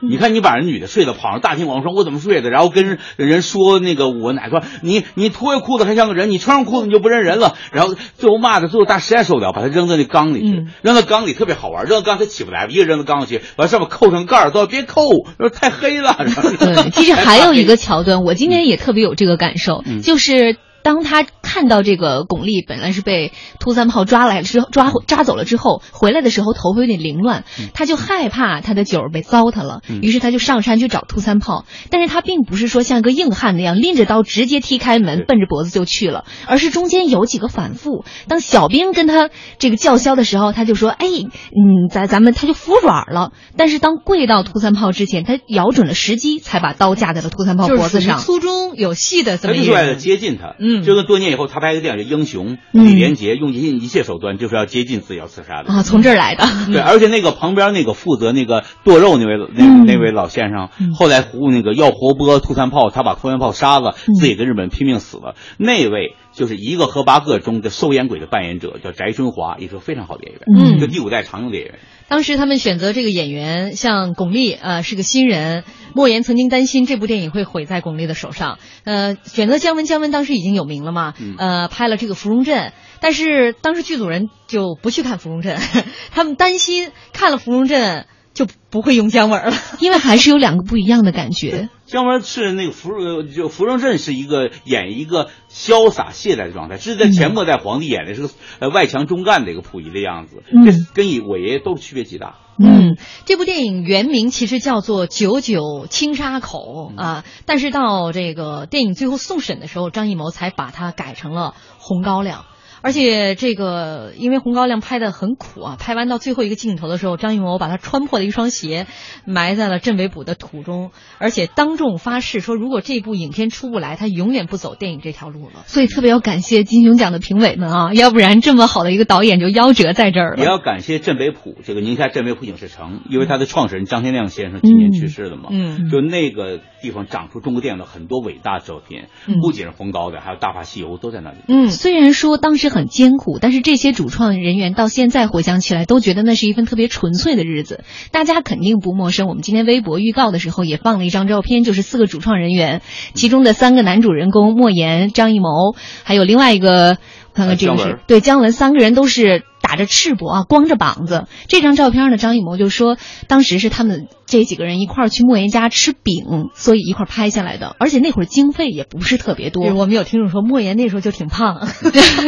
[0.01, 10.69] 你看，你把人女的睡了，跑上大庭广众说我怎么睡的，然后跟人人说那个我哪说你你脱下裤子还像个人，你穿上裤子你就不认人了，然后最后骂的最后大实在受不了，把他扔到那缸里去，嗯。
[10.83, 15.03] 扔到缸里特别好玩，扔到缸他起不来，一个扔到缸里去，完上面扣上盖儿，都别扣，
[15.37, 16.17] 说太黑了。
[16.61, 20.01] 对，其实还有一个 桥段，我今天也特别有这个感受，嗯。
[20.01, 31.67] 就是当他看到这个巩俐本来是被秃三炮抓来之后抓抓走了之后，回来的时候头发有点凌乱，他就害怕他的酒儿被糟蹋了，嗯于是他就上山去找秃三炮。
[31.91, 38.07] 但是他并不是说像个硬汉那样拎着刀直接踢开门奔着脖子就去了，而是中间有几个反复。
[38.27, 48.21] 当小兵跟他这个叫嚣的时候，他就说：“哎，嗯，咱咱们他就服软了。”但是当跪到秃三炮之前，他咬准了时机，才把刀架在了秃三炮脖子上。
[48.21, 49.99] 粗中有细的这么一个人。
[49.99, 56.45] 接近他，嗯就跟多年以后他拍一个电影叫《英雄》，嗯李连杰用尽一切手段就是要接近自己要刺杀的啊，从这儿来的。
[56.73, 65.35] 对，而且那个旁边那个负责那个剁肉那位那嗯那位老先生，后来胡那个要活剥秃三炮，他把吐三炮杀了，嗯自己跟日本拼命死了。
[65.57, 70.43] 那位就是一个和八个中的收烟鬼的扮演者，叫翟春华，也是个非常好的演员，
[70.77, 71.79] 嗯就第五代常用的演员。
[72.09, 75.65] 当时他们选择这个演员，像巩俐，呃，是个新人。
[75.99, 82.69] 莫言曾经担心这部电影会毁在巩俐的手上，呃，选择姜文，姜文当时已经有名了嘛，呃，拍了这个《芙蓉镇》，
[83.01, 85.57] 但是当时剧组人就不去看《芙蓉镇》，
[86.15, 91.69] 他们担心看了《芙蓉镇》就不会用姜文了， 因为还是有两个不一样的感觉。
[91.87, 98.31] 姜文是那个芙蓉，就芙蓉镇是一个演一个潇洒懈怠的状态，这是在前末代皇帝演的是个
[98.61, 102.37] 呃外强中干的一个溥仪的样子，这跟我爷爷都区别极大。
[102.59, 112.41] 嗯，这部电影原名其实叫做《九九青沙口》啊，但是到这个电影最后送审的时候，张艺谋才把它改成了《红高粱》。
[112.83, 118.87] 而且这个，因为《红高粱》拍的很苦啊，拍完到最后一个镜头的时候，张艺谋把他穿破的一双鞋
[119.25, 125.65] 埋在了镇北堡的土中，而且当众发誓说，如果这部影片出不来，他永远不走电影这条路了。
[125.67, 130.39] 所以特别要感谢金熊奖的评委们啊，要不然这么好的一个导演就夭折在这儿了。
[130.39, 139.05] 也要感谢镇北堡这个宁夏镇北堡影视城，因为它的创始人张天亮先生今年去世了嘛，嗯，就那个地方长出中国电影的很多伟大作品，
[139.43, 141.39] 不仅是《红高粱》，还有《大话西游》都在那里。
[141.49, 147.85] 嗯，虽然说当时很艰苦，但是这些主创人员到现在回想起来，都觉得那是一份特别纯粹的日子。
[148.11, 149.29] 大家肯定不陌生。
[149.29, 152.83] 我们今天微博预告的时候也放了一张照片，就是四个主创人员，
[153.15, 156.99] 其中的三个男主人公莫言、张艺谋，还有另外一个，
[157.35, 161.27] 看看这个是对姜文，三个人都是打着赤膊啊，光着膀子。
[161.47, 167.77] 这张照片呢，张艺谋就说，当时是他们这几个人一块儿去莫言家吃饼，所以一块儿拍下来的。
[167.79, 169.67] 而且那会儿经费也不是特别多。
[169.75, 171.69] 我们有听众说，莫言那时候就挺胖。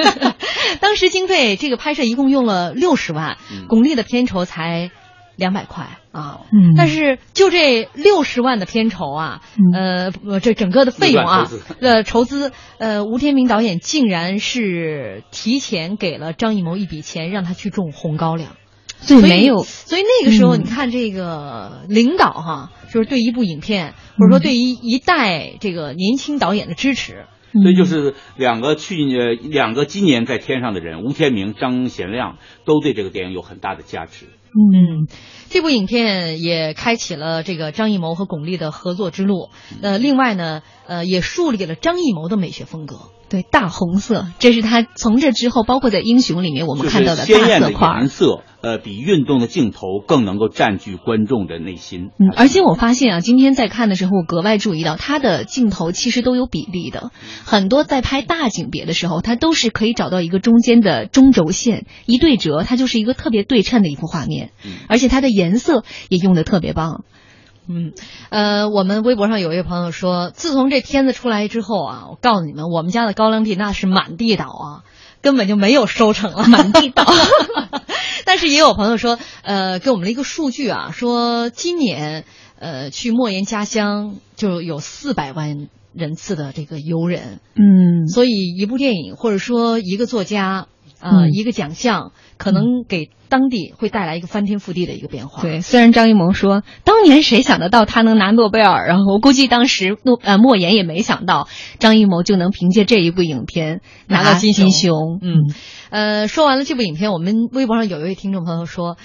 [0.81, 4.91] 当时经费这个拍摄一共用了六十万，巩俐的片酬才
[5.41, 6.43] 两百块啊。
[6.53, 9.41] 嗯，但是就这六十万的片酬啊，
[9.75, 11.51] 呃，这整个的费用啊，
[11.81, 18.53] 呃，筹资，呃，吴天明导演竟然是提前给了张艺谋一笔钱，让他去种红高粱。
[19.03, 27.25] 所以没有，所以那个时候你看这个领导哈，就是对一部影片或者说对于一代这个年轻导演的支持。
[27.53, 34.27] 所以就是两个去年两个今年在天上的人，吴天明、张贤亮都对这个电影有很大的价值。
[34.53, 35.07] 嗯，
[35.49, 39.51] 这部影片也开启了这个张艺谋和巩俐的合作之路。
[39.81, 42.97] 呃，另外呢，呃，也树立了张艺谋的美学风格。
[43.31, 52.11] 对，大红色，这是他从这之后，包括在《英雄》里面我们看到的大色块颜色，呃，比运动的镜头更能够占据观众的内心。
[52.19, 57.13] 嗯，而且我发现啊，今天在看的时候，我格外注意到他的镜头其实都有比例的，
[57.45, 64.51] 很多在拍大景别的时候，他都是可以找到一个中间的中轴线，一对折，它就是一个特别对称的一幅画面。
[64.67, 67.05] 嗯，而且它的颜色也用的特别棒。
[67.73, 67.93] 嗯，
[68.31, 74.83] 呃，我们微博上有一位朋友说，自从这片子出来之后啊，我告诉你们，我们家的高粱地那是满地倒啊，
[75.23, 77.05] 根本就没有收成了，满地倒。
[78.27, 82.25] 但是也有朋友说，呃，给我们了一个数据啊，说今年
[82.59, 87.39] 呃去莫言家乡就有四百万人次的这个游人。
[87.55, 90.67] 嗯，所以一部电影或者说一个作家
[91.01, 93.11] 啊，一个奖项，可能给。
[93.31, 95.41] 当地会带来一个翻天覆地的一个变化。
[95.41, 101.47] 对，虽然张艺谋说当年谁想得到他能拿诺贝尔，然后我估计当时诺呃莫言也没想到
[101.79, 105.21] 张艺谋就能凭借这一部影片拿到金熊。
[105.23, 105.55] 嗯，
[105.91, 108.97] 呃，说完了这部影片，我们微博上有一位听众朋友说，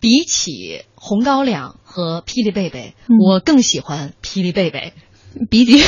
[0.00, 0.50] 比起
[0.94, 4.94] 《红高粱》和《霹雳贝贝》，我更喜欢《霹雳贝贝》。
[5.50, 5.66] 比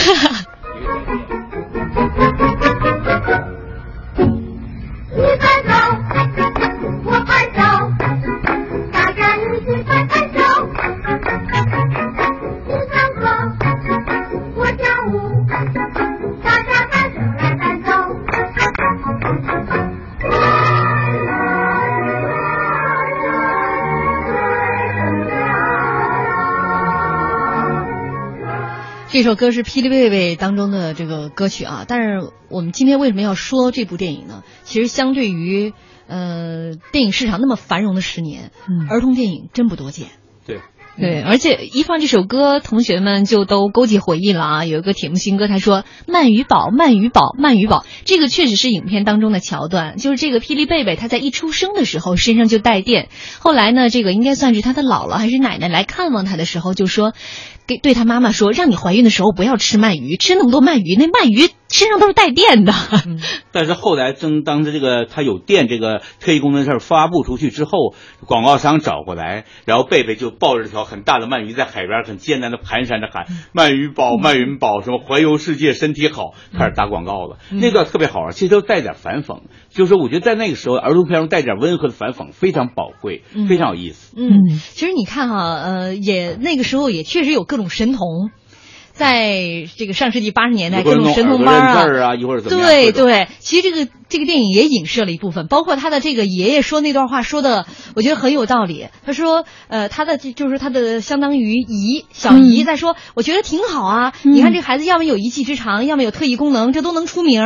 [5.17, 5.47] 比。
[29.17, 34.45] 这首歌是《霹雳贝贝》当中的这个歌曲啊，但是我们今天为什么要说这部电影呢？
[34.65, 35.73] 其实相对于
[36.07, 38.51] 呃电影市场那么繁荣的十年，
[38.91, 40.09] 儿童电影真不多见。
[40.99, 44.65] 对，而且一放这首歌，同学们就都勾起回忆了啊。
[44.65, 57.13] 有一个铁木心哥他说：“鳗鱼堡，鳗鱼堡，鳗鱼堡。”这个确实是影片当中的桥段，就是这个霹雳贝贝他在一出生的时候身上就带电，后来呢，这个应该算是他的姥姥还是奶奶来看望他的时候就说。
[57.69, 62.73] 给对他妈妈说，让你怀孕的时候不要吃鳗鱼，吃那么多鳗鱼，那鳗鱼身上都是带电的。
[63.51, 77.37] 但是后来正当着这个他有电这个特异功能事发布出去之后，广告商找过来，然后贝贝就抱着条很大的鳗鱼在海边很艰难的蹒跚着喊“鳗鱼宝，鳗鱼宝，什么环游世界，身体好”，开始打广告了。
[77.51, 84.15] 那段特别好玩，其实都带点反讽，就是我觉得在那个时候儿童片中带点温和的反讽非常宝贵，非常有意思。
[84.17, 88.31] 嗯，其实你看哈，呃，也那个时候也确实有各种神童。
[88.93, 91.55] 在这个上世纪八十年代，各种神童班
[92.01, 98.87] 啊，一会儿怎么对对，其实这个这个电影也影射了一部分，包括他的这个爷爷说那段话说的，我觉得很有道理。
[99.05, 104.13] 他说，呃，他的就是他的相当于姨小姨在说，我觉得挺好啊。
[104.23, 107.43] 你看这孩子，要么有一技之长，要么有特异功能，这都能出名。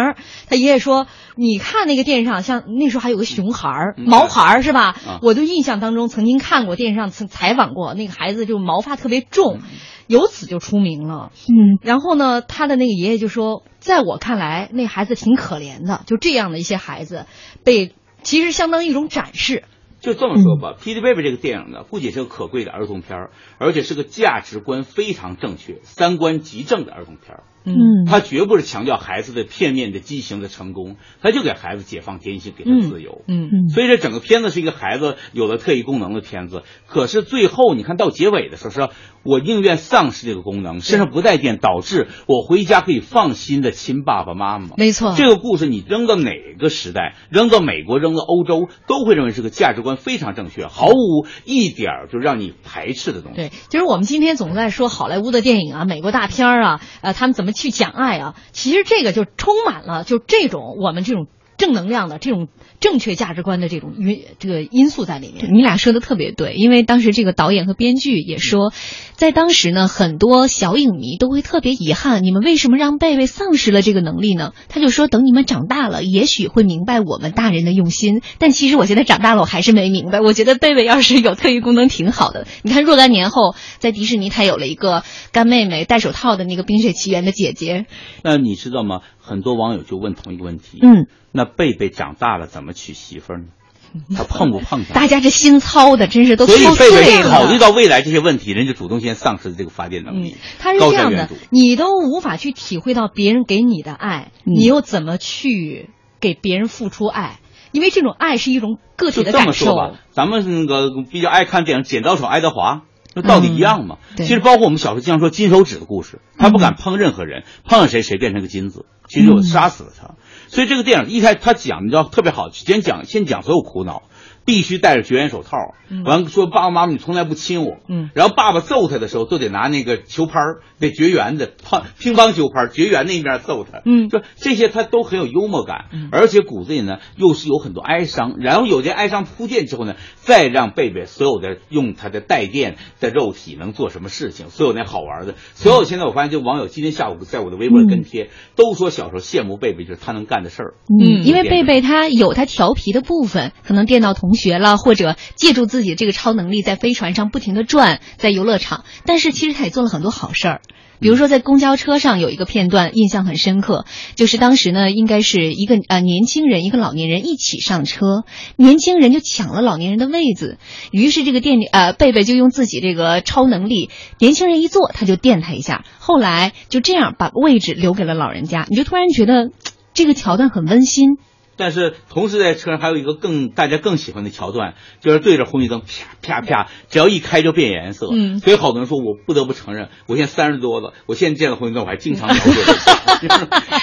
[0.48, 1.06] 他爷爷说，
[1.36, 4.96] 你看那个电视上，像那时候还有个熊孩儿、毛孩儿是吧？
[5.22, 9.60] 我就印象当中曾经看过电视上曾采访过那个孩子，就毛发特别重。
[10.06, 17.26] 由此就出名了，嗯，然后呢，他的那个爷爷就说，在我看来，那孩子挺可怜的，就这样的一些孩子，
[17.64, 19.64] 被其实相当于一种展示。
[20.00, 21.02] 就这么说吧，《P.D.
[21.02, 23.28] Baby》这个电影呢，不仅是个可贵的儿童片
[23.58, 33.22] 而且是个价值观非常正确、三观极正的儿童片嗯，他绝不是强调孩子的片面的畸形的成功，他就给孩子解放天性，给他自由。
[33.28, 36.62] 嗯嗯，所以这整个片子是一个孩子有了特异功能的片子。
[36.86, 38.88] 可是最后你看到结尾的时候，是
[39.22, 44.68] 我宁愿丧失这个功能，身上不带电，导致我回家可以放心的亲爸爸妈妈。
[44.76, 53.36] 没错，这个故事你扔到哪个时代，扔到美国，扔到欧洲，都会认为是个价值观非常正确，毫无一点儿就让你排斥的东西。
[53.36, 58.34] 对，就是我们今天总在说好莱坞的电影啊，美国大片啊，呃，他们怎么去讲爱啊？
[58.52, 61.26] 其实这个就充满了就这种我们这种
[61.60, 62.48] 正能量的这种
[62.80, 65.54] 正确价值观的这种因这个因素在里面。
[65.54, 68.72] 你俩说的特别对，因为当时这个导演和编剧也说，
[69.14, 74.52] 在当时呢，很多小影迷都会特别遗憾，你们为什么让贝贝丧失了这个能力呢？
[74.68, 78.22] 他就说，等你们长大了，也许会明白我们大人的用心。
[78.38, 80.20] 但其实我现在长大了，我还是没明白。
[80.20, 82.46] 我觉得贝贝要是有特异功能挺好的。
[82.62, 85.02] 你看若干年后，在迪士尼他有了一个
[85.32, 87.84] 干妹妹戴手套的那个《冰雪奇缘》的姐姐。
[88.22, 89.00] 那你知道吗？
[89.30, 93.44] 很多网友就问同一个问题，嗯，那贝贝长大了怎么娶媳妇呢？
[94.16, 94.92] 他碰不碰上？
[94.92, 100.36] 大家这心操的真是都所以贝贝考虑到未来这些问题，人就主动先丧失这个发电能力。
[100.58, 107.38] 他是这样的，你都无法去体会到别人给你的爱，你又怎么去给别人付出爱？
[107.70, 109.44] 因为这种爱是一种个体的感受。
[109.44, 112.74] 这么说吧，咱们那个比较爱看电影《剪刀手爱德华》。
[113.14, 113.98] 那道理一样嘛？
[114.16, 120.14] 其实包括我们小时候经常说金手指的故事，他不敢碰任何人，碰了谁谁变成个金子，其实我杀死了他。
[120.48, 124.02] 所以这个电影一开始他讲，你知道特别好，先讲先讲所有苦恼。
[124.46, 125.58] 必须戴着绝缘手套，
[126.04, 130.40] 完说爸爸妈妈你从来不亲我，嗯，然后爸爸揍他的时候都得拿那个球拍
[130.86, 154.30] 儿，得绝缘的乒乒乓球拍绝缘那一面揍他，嗯，就这些他都很有幽默感，而且骨子里呢又是有很多哀伤，然后有这哀伤铺垫之后呢，再让贝贝所有的用他的带电的肉体能做什么事情，所有那好玩的，所有现在我发现就网友今天下午在我的微博跟贴都说小时候羡慕贝贝就是他能干的事儿，嗯，因为贝贝他有他调皮的部分，可能电到同。
[154.30, 158.84] 同学了，或者借助自己这个超能力，在飞船上不停的转，在游乐场。
[159.04, 160.60] 但是其实他也做了很多好事儿，
[161.00, 168.24] 比如说在公交车上有一个片段印象很深刻，就是当时呢，应该是一个呃年轻人一个老年人一起上车，
[168.56, 170.58] 年轻人就抢了老年人的位子，
[170.90, 179.50] 于是这个电呃贝贝就用自己这个超能力，年轻人一坐他就电他一下，后来就这样把位置留给了老人家，你就突然觉得
[179.94, 181.16] 这个桥段很温馨。
[181.60, 185.82] 但是同时在车上还有一个更大家更喜欢的桥段，就是对着红绿灯
[186.22, 188.08] 啪啪啪，只要一开就变颜色。
[188.10, 192.34] 嗯，所以好多人说，我不得不承认，我现在三十多了，我现在见到红绿灯我还经常摇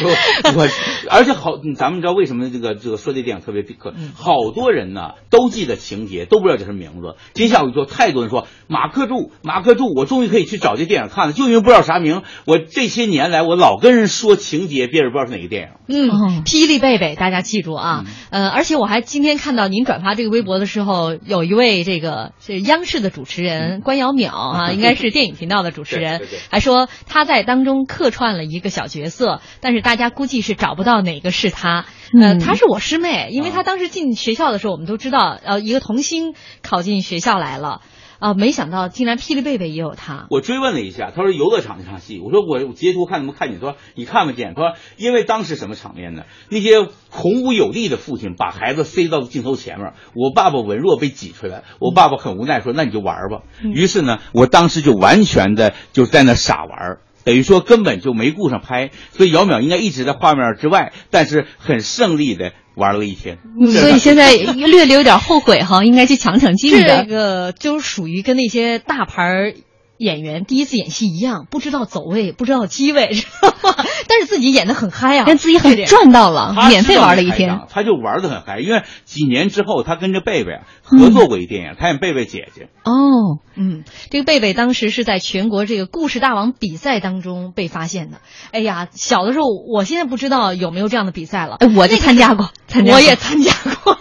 [0.03, 0.67] 我我
[1.11, 7.15] 而且好，咱们知道为什么这个这个说这电影特别可，好多人呢都记得情节，都不知道叫什么名字。
[7.35, 12.23] 今天下午就太多人说马克柱，马克柱，我终于可以去找这电影看了，就因为不知道啥名。
[12.45, 15.69] 我这些年来我老跟人说情节，别人不知道是哪个电影。
[15.87, 17.66] 嗯，霹雳贝贝，大家记住。
[17.75, 31.85] 啊，呃，而且我还今天看到您转发这个微博的时候，有一位这个是央视的主持人关瑶淼啊， 应该是电影频道的主持人，还说他在当中客串了一个小角色，但是大家估计是找不到哪个是他。
[32.19, 37.81] 呃，她是我师妹，因为她当时进学校的时候，我们都知道，呃，一个童星考进学校来了。
[38.19, 40.27] 啊，没想到竟然霹雳贝贝也有他。
[40.29, 46.23] 我追问了一下，他说游乐场那场戏，我说我截图看怎么看你，他说你看不见，他说因为当时什么场面呢？
[46.49, 53.43] 那些孔武有力的父亲把孩子塞到镜头前面，我爸爸文弱被挤出来，我爸爸很无奈说那你就玩吧。
[53.61, 56.97] 于是呢，我当时就完全的就在那傻玩。
[57.23, 63.39] 等于说根本就没顾上拍，所以姚淼应该一直在画面之外，但是很胜利的玩了一天。
[63.73, 67.03] 所以现在略略有点后悔哈，应该去抢抢镜的。
[67.03, 69.53] 这个就属于跟那些大牌
[69.97, 73.75] 演员第一次演戏一样，不知道走位，不知道机位，知道吗？
[74.07, 78.59] 但是自己演的很嗨啊，但自己很赚到了，免费玩了一天，他就玩的很嗨。
[78.59, 82.69] 因为几年之后，他跟着贝贝啊合作过一电影，他演贝贝姐姐。
[82.83, 88.17] 哦，嗯，这个贝贝当时是在全国这个故事大王比赛当中被发现的。
[88.51, 91.57] 哎呀，小的时候，我现在不知道有没有这样的比赛了。
[91.59, 93.51] 哎，我就参加过，参加我也参加
[93.83, 93.97] 过。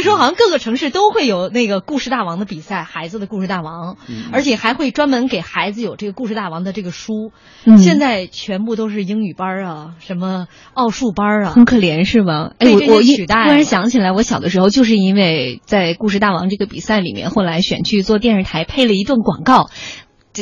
[0.00, 3.98] 那个时候好像各个城市都会有那个故事大王的比赛，孩子的故事大王，
[4.32, 7.32] 而且还会专门给孩子有这个故事大王的这个书。
[7.76, 12.52] 现在全部都是英语班啊，什么奥数班啊，很可怜是吗？
[12.56, 19.68] 哎，我我突然想起来，我小的时候就是因为在故事大王这个比赛里面，后来选去做电视台，配了一段广告，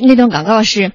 [0.01, 0.93] 那段广告是。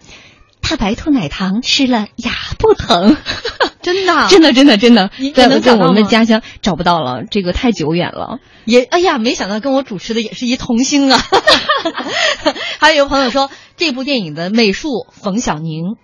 [0.64, 3.18] 大白兔奶糖吃了牙不疼，
[3.84, 8.39] 真的，真的，真的，真的，在在我们的家乡找不到了，这个太久远了。
[8.66, 11.20] 也，哎呀，没想到跟我主持的也是一童星啊！
[12.80, 15.95] 还有朋友说，这部电影的美术冯小宁。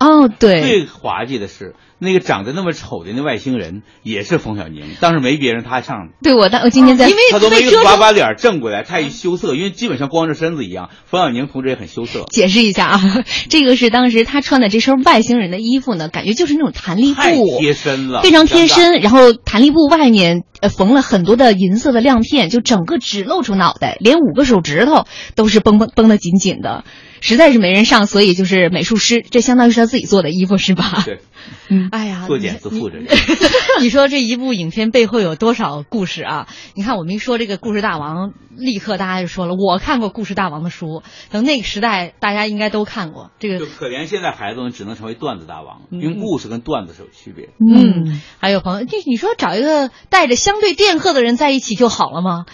[0.00, 1.74] 哦，对，最滑稽的是。
[1.98, 6.10] 那个长得那么丑的那外星人也是冯小宁，当时没别人，他上。
[6.22, 10.90] 对我当我今天在，因为他都没把把脸正过来，他一羞涩，因为基本上光着身子一样。
[11.06, 12.24] 冯小宁同志也很羞涩。
[12.30, 13.00] 解释一下啊，
[13.48, 19.00] 这个是当时他穿的这身外星人的衣服呢，感觉就是那种弹力布，贴身了，非常贴身。
[19.00, 26.84] 然后弹力布外面呃缝了很多的银色的亮片，就整个只露出脑袋，连五个手指头都是绷绷绷得紧紧的，
[27.20, 31.02] 实在是没人上，所以就是美术师，这相当于是他自己做的衣服是吧？
[31.04, 31.20] 对。
[31.68, 32.98] 嗯，哎呀，作茧自缚着。
[33.80, 36.48] 你说这一部影片背后有多少故事啊？
[36.74, 41.02] 你看，我们一说这个故事大王，立刻大家就说了，我看过故事大王的书。
[41.30, 43.58] 等那个时代，大家应该都看过这个。
[43.58, 47.50] 就可怜现在孩子们只能成为段子大王，因为故事跟段子是有区别。
[47.58, 52.46] 嗯，还有朋友，这你说找一个带着相对电荷的人在一起就好了吗？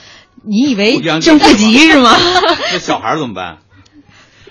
[0.44, 2.10] 你以为正负极是吗？
[2.72, 3.58] 那小孩怎么办？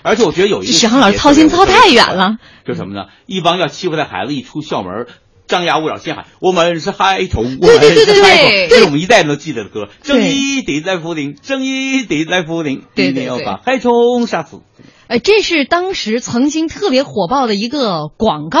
[0.02, 2.36] 而且我觉得有一个史航老师操心操太远了。
[2.66, 3.06] 就什么呢？
[3.26, 5.06] 一帮要欺负的孩子一出校门，
[5.48, 9.88] 张牙舞爪先喊：“我们是孩童，我们是孩童。”这是我们一代人都记得的歌。
[10.02, 14.60] 正义的在福林，正义的在福林，一定要把害虫杀死。
[15.08, 18.60] 哎，这是当时曾经特别火爆的一个广告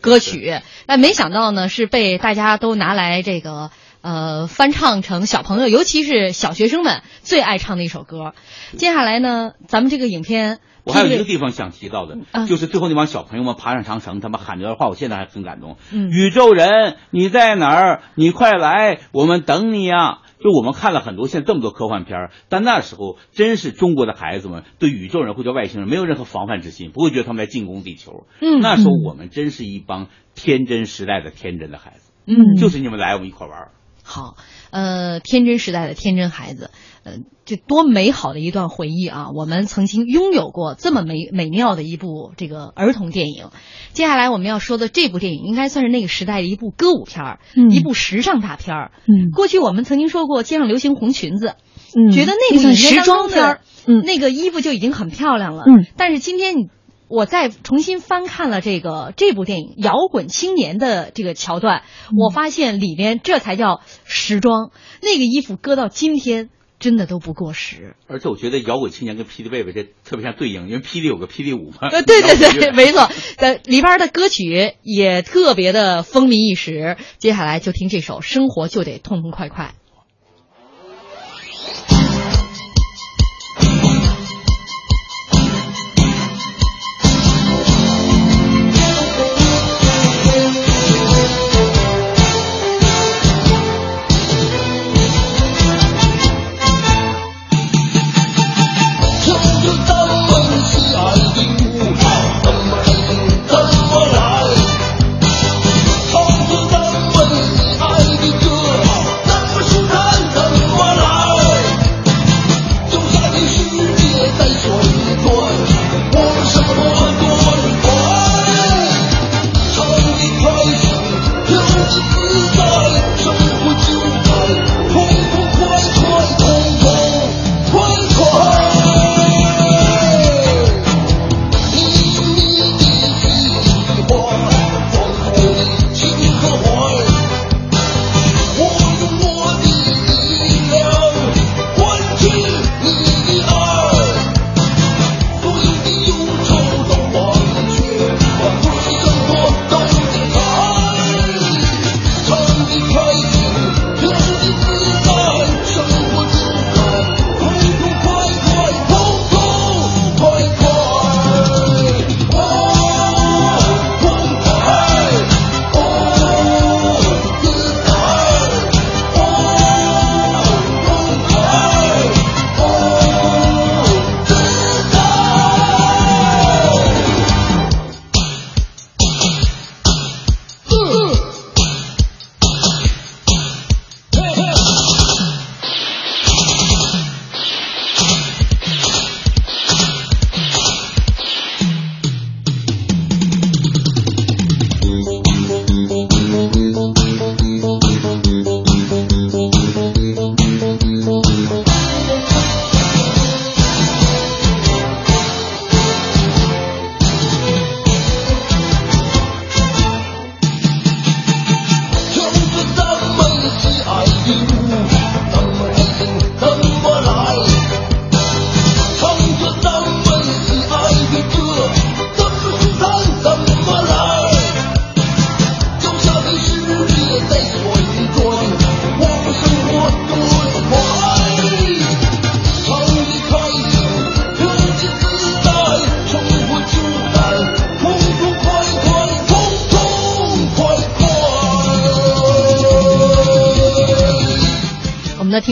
[0.00, 0.60] 歌曲。
[0.86, 3.70] 但没想到呢，是被大家都拿来这个
[4.00, 8.32] 呃翻唱成小朋友，尤其是小学生们最爱唱的一首歌。
[8.76, 10.58] 接下来呢，咱们这个影片。
[10.84, 15.76] 我还有一个地方想提到的，就是最后那帮小朋友们爬上长城，他们喊这段话，我现在还很感动。
[15.90, 18.02] 宇宙人，你在哪儿？
[18.14, 20.18] 你快来，我们等你呀！
[20.42, 28.26] 就我们看了很多现在这么多科幻片但那时候真是中国的孩子们对宇宙人或者外星人没有任何防范之心，不会觉得他们在进攻地球。
[28.42, 32.12] 嗯，那时候我们真是一帮天真时代的天真的孩子。
[32.26, 33.68] 嗯，就是你们来，我们一块玩。
[34.02, 34.36] 好，
[34.70, 36.70] 呃，天真时代的天真孩子。
[37.06, 39.26] 嗯，这多美好的一段回忆啊！
[39.34, 43.50] 我们曾经拥有过这么美美妙的一部这个儿童电影。
[43.92, 47.40] 接下来我们要说的这部电影，应该算是那个时代的一部歌舞片儿，
[47.70, 48.92] 一部时尚大片儿。
[49.06, 51.56] 嗯，过去我们曾经说过街上流行红裙子，
[51.94, 55.64] 嗯，觉得那部时装片儿，嗯，那个衣服就已经很漂亮了。
[55.66, 56.70] 嗯，但是今天
[57.08, 61.82] 我再重新翻看了这个这部电影《摇滚青年》的这个桥段，
[62.16, 64.70] 我发现里面这才叫时装。
[65.02, 66.48] 那个衣服搁到今天。
[66.84, 71.88] 真的都不过时，而且我觉得摇滚青年跟霹雳贝贝这特别像对应，因为霹雳有个霹雳舞嘛。
[71.90, 73.08] 呃，对对对， 没错。
[73.38, 76.98] 呃，里边的歌曲也特别的风靡一时。
[77.16, 79.72] 接下来就听这首《生活就得痛痛快快》。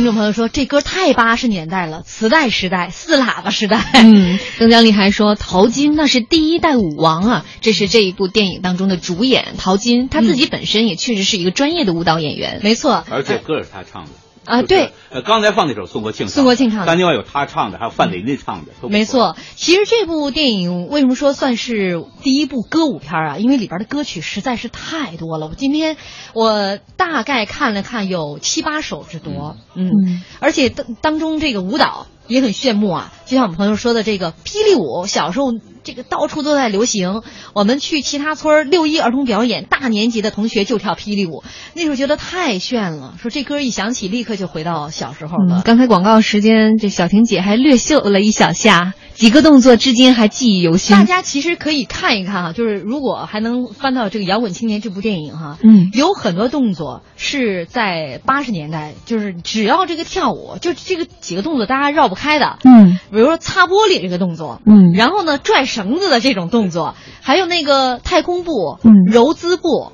[0.02, 3.80] 听众朋友说，这歌太八十年代了，磁带时代，四喇叭时代。
[4.02, 12.58] 嗯， 邓江丽还说，陶金那是第一代舞王啊，这是这一部电影当中的主演陶金，他自己本身也确实是一个专业的舞蹈演员。
[12.64, 14.10] 没错，而且歌是他唱的。
[14.44, 19.36] 啊，对，呃，刚才放那首宋国庆，宋国庆唱的，但另外有他唱的，还有范蕾蕾唱的，没错。
[19.54, 23.38] 其实这部电影为什么说算是第一部歌舞片啊？
[23.38, 25.46] 因为里边的歌曲实在是太多了。
[25.46, 25.96] 我今天
[26.34, 35.52] 我大概看了看，有七八首之多，嗯，而且当当中这个舞蹈也很炫目啊，就像我们朋友说的这个霹雳舞，小时候。
[35.84, 37.22] 这个到处都在流行，
[37.54, 41.42] 我们去其他村儿六一儿童表演，大年级的同学就跳霹雳舞，
[41.74, 43.14] 那时候觉得太炫了。
[43.20, 45.62] 说这歌一响起，立刻就回到小时候了。
[45.64, 50.96] 刚才广告时间，这小婷姐还略秀了一小下，几个动作至今还记忆犹新。
[50.96, 65.62] 大家其实可以看一看哈，就是如果还能翻到这个《摇滚青年》这部电影哈，嗯，有很多动作是在八十年代，就是只要这个跳舞，就这个几个动作大家绕不开的，嗯，比如说擦玻璃这个动作，嗯，然后呢拽。
[65.72, 68.92] 绳子的这种动作，还有那个太空步、嗯。
[69.06, 69.92] 柔姿步、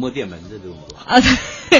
[0.00, 0.98] 摸电门的动作。
[1.06, 1.20] 啊，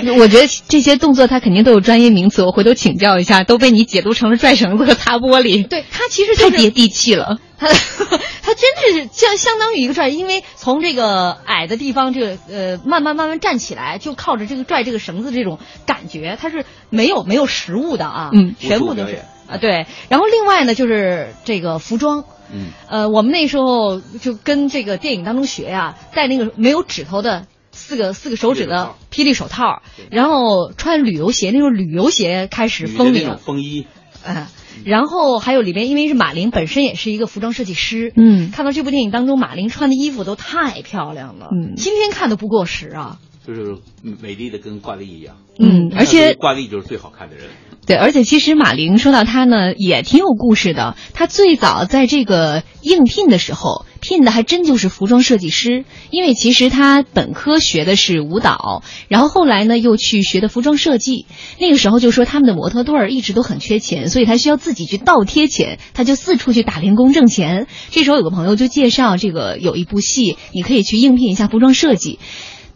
[0.19, 5.67] 我觉得这些动作它肯定都有专业名词，我回头请教一下，都被你解读成了拽绳子和擦玻璃。
[5.67, 19.87] 对，它其实太接地气了， 它它真的是相相当于一个拽，因为从这个矮的地方，这个呃慢慢慢慢站起来，就靠着这个拽这个绳子这种感觉，它是没有没有实物的啊，嗯，全部都是啊对。
[20.09, 22.25] 然后另外呢，就是这个服装。
[22.55, 27.47] 嗯，呃，我们那时候就跟这个电影当中学呀，在那个没有指头的
[27.83, 33.87] 四个四个手指的霹雳手套，然后穿旅游鞋，那时候旅游鞋开始风靡，风衣，
[34.25, 34.47] 嗯，
[34.85, 43.77] 然后还有里边，因为是马玲本身也是一个服装设计师，嗯，看到这部电影当中，马玲穿的衣服都太漂亮了，嗯，今天看都不过时啊，就是
[44.21, 47.47] 美丽的跟挂历一样，嗯，而且挂历就是最好看的人。
[47.85, 50.97] 对，而且其实马玲说到她呢，也挺有故事的。
[51.15, 55.87] 她最早在这个应聘的时候，聘的还真就是服装设计师。
[56.11, 61.25] 因为其实他本科学的是舞蹈，然后后来呢又去学的服装设计。
[61.59, 67.69] 那个时候就说他们的模特队儿一直都很缺钱，所以他需要自己去倒贴钱，他就四处去打零工挣钱。
[67.91, 72.19] 这时候有个朋友就介绍这个有一部戏，你可以去应聘一下服装设计。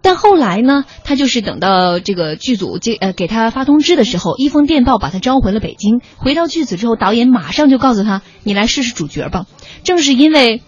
[0.03, 6.01] 但后来呢，他就是等到这个剧组接呃给他发通知的时候，一封电报把他召回了北京。
[6.17, 9.47] 回到剧组之后，导演马上就告诉他：“你来试试主角吧。”
[9.83, 10.63] 正是因为，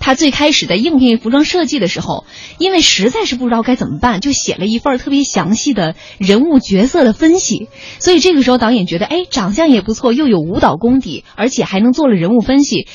[0.00, 2.24] 他最开始在应聘服装设计的时候，
[2.58, 7.68] 因为实在是不知道该怎么办，就写了一份特别详细的人物角色的分析。
[8.00, 12.88] 所以这个时候导演觉得，哎，长相也不错，又有舞蹈功底，而且还能做了人物分析。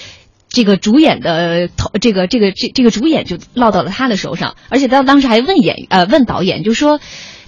[0.49, 6.99] 这个主演的头，这个这个这这个主演就落到了他的手上，而且他当时还问演呃问导演，就说，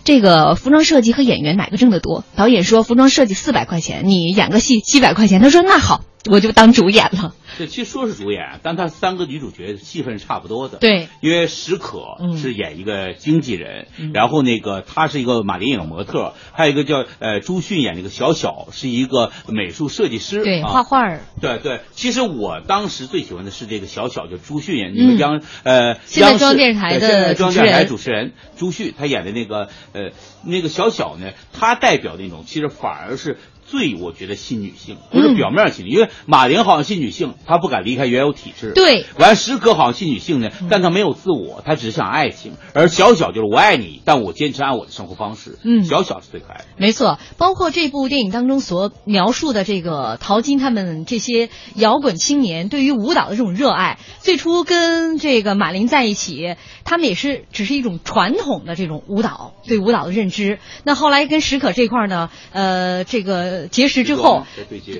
[0.03, 2.25] 这个服装设计和演员哪个挣得多？
[2.35, 5.41] 导演说服装设计四百块钱，你演个戏七百块钱。
[5.41, 7.33] 他说那好，我就当主演了。
[7.57, 10.77] 对，其实说是主演，但他三个女主角戏份是差不多的。
[10.77, 11.99] 对，因为史可
[12.37, 21.21] 是演一个经纪人，然后那个她是一个马林影模特，还有一个叫呃朱迅演那个小小是一个美术设计师，对，画画儿。
[21.41, 30.11] 对对，其实我当时最喜欢的是这个小小，就朱迅演那个央呃现在中央电视台的中央电视台主持人朱迅，他演的那个呃
[30.43, 33.37] 那个小小呢，他代表那种其实反而是。
[33.67, 38.71] 最我觉得新女性不是表面新，因为马玲好像新女性，她不敢离开原有体制。
[38.73, 42.53] 对，完石可好像新女性呢，但她没有自我，她只想爱情。
[42.73, 45.59] 而小小就是我爱你，但我坚持按我的生活方式。
[45.65, 46.65] 嗯，小小是最可爱的。
[46.77, 56.55] 没错，包括这部电影当中所描述的这个淘金他们这些摇滚青年对于舞蹈的这种热爱，最初跟这个马玲在一起，
[56.85, 60.57] 他们也是只是一种传统的这种舞蹈对舞蹈的认知。
[60.85, 63.56] 那后来跟石可这块呢，呃，这个。
[63.65, 64.45] 结识之后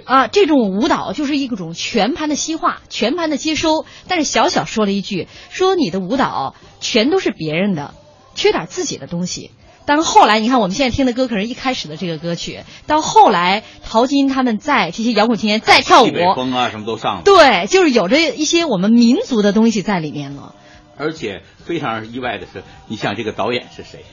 [0.06, 3.86] 啊，这种舞蹈就是一种全盘的西化，全盘的接收。
[4.08, 7.94] 但是小小说了一句，说你的舞蹈全都是别人的，
[8.34, 9.52] 缺点自己的东西。
[9.86, 17.22] 但是后来你看，我们现在听的歌可是一开始的这个歌曲，到后来陶金他们在这些摇滚青年再跳舞，风啊什么都上了。
[17.24, 20.56] 对，就是有着一些我们民族的东西在里面了。
[20.98, 24.04] 而且非常意外的是，你想这个导演是谁？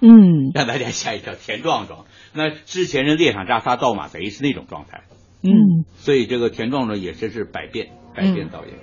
[0.00, 2.04] 嗯，让大家吓一跳，田壮壮。
[2.32, 5.02] 那之前人猎场扎杀盗马贼是那种状态，
[5.42, 8.74] 嗯，所以这个田壮壮也真是百变百变导演。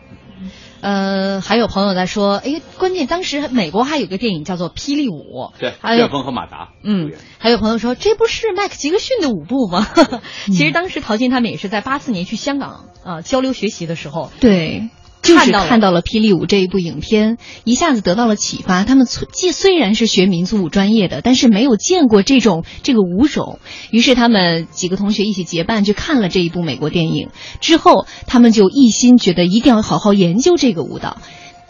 [0.82, 6.74] 呃，还有朋友在说，哎，关键当时美国还有个电影叫做《霹雳舞》，对，旋风和马达。
[6.84, 9.88] 嗯，还有朋友说，这不是麦克杰克逊的舞步吗？
[10.48, 14.90] 其实当时陶晶他们也是在八四年去香港啊交流学习的时候，对。
[15.24, 18.84] 就是看到了《霹雳舞》这一部影片，一下子得到了启发。
[18.84, 23.60] 他们既虽然是学民族舞专业的，但是没有见过这种这个舞种，
[23.90, 27.30] 于是他们几个同学一起结伴去看了这一部美国电影。
[27.62, 31.18] 之后，他们就一心觉得一定要好好研究这个舞蹈。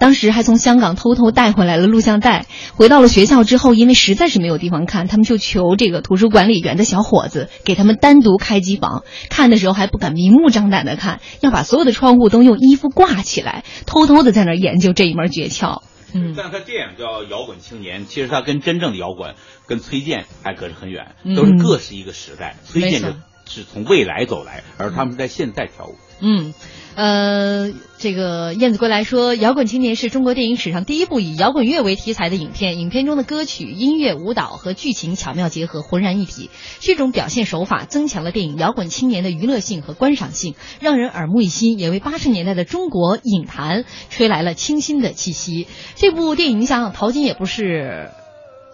[0.04, 2.46] 当时还从香港偷偷带回来了录像带，
[2.76, 9.06] 回到了学校之后，因为实在是没有地方看，他们就求这个图书管理员的小伙子给他们单独开机房。
[9.30, 15.84] 看的时候还不敢明目张胆的看，要把所有的窗户都用衣服挂起来，偷偷的在那儿研究这一门诀窍。
[16.14, 19.36] 嗯，但他电影叫《摇滚青年》，其实他跟真正的摇滚
[19.68, 22.58] 跟崔健还隔着很远，都是各是一个时代。
[22.66, 23.02] 崔健
[23.46, 25.96] 是从未来走来，而他们在现在跳舞。
[25.96, 26.13] 嗯。
[26.24, 26.54] 嗯
[26.96, 32.78] 呃，这个燕子归来说，《摇滚青年》是中国电影史上第一部以摇滚乐为题材的影片。
[32.78, 36.52] 影片中的歌曲、音乐、舞蹈和剧情巧妙结合，浑然一体。
[36.80, 45.68] 这种表现手法增强了电影《摇滚青年》的娱乐性和观赏性，让人耳目一新，也为八十年代的中国影坛吹来了清新的气息。
[45.96, 48.12] 这部电影，你想想，陶晶也不是。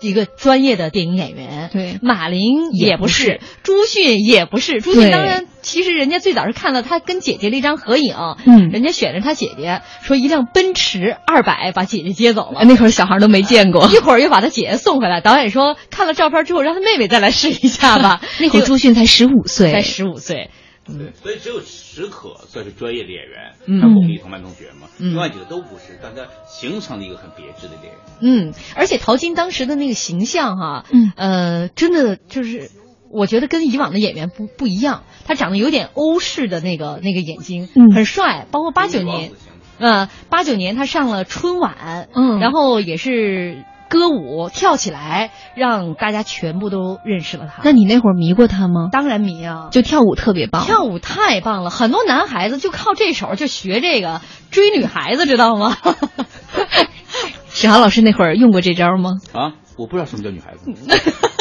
[0.02, 4.82] 一个专业的电影演员，对，马玲也不是，朱迅也不是。
[4.82, 12.64] 朱迅当然，其实人家最早是看了他跟姐姐的一张合影，嗯，人家选着他姐姐，说一辆奔驰二百把姐姐接走了。
[12.64, 15.22] 那会儿小孩都没见过，一会儿又把他姐姐送回来。
[15.22, 18.22] 导演说看了照片之后，让他妹妹再来试一下吧。
[18.40, 20.50] 那会儿朱迅才十五岁，才十五岁。
[20.98, 27.94] 对，所以只有史可算是专业的演员，他巩俐同班同学嘛，另外几个都不是，但他形成了一个很别致的演员。
[28.22, 32.72] 嗯，而且陶晶当时的那个形象哈，嗯，呃，真的就是，
[33.12, 38.48] 我觉得跟以往的演员不不一样，他长得有点欧式的那个那个眼睛，嗯，很帅。
[38.52, 39.32] 包括八九年，
[39.80, 43.64] 呃，八九年他上了春晚，嗯，然后也是。
[43.90, 47.64] 歌舞跳起来，让大家全部都认识了他。
[47.64, 48.90] 那你那会儿迷过他吗？
[48.92, 51.70] 当然迷啊，就跳舞特别棒，跳舞太棒了。
[51.70, 54.22] 很多男孩子就靠这手就学这个
[54.52, 55.76] 追女孩子，知道吗？
[57.50, 59.12] 史航老师那会儿用过这招吗？
[59.34, 60.72] 啊，我不知道什么叫女孩子。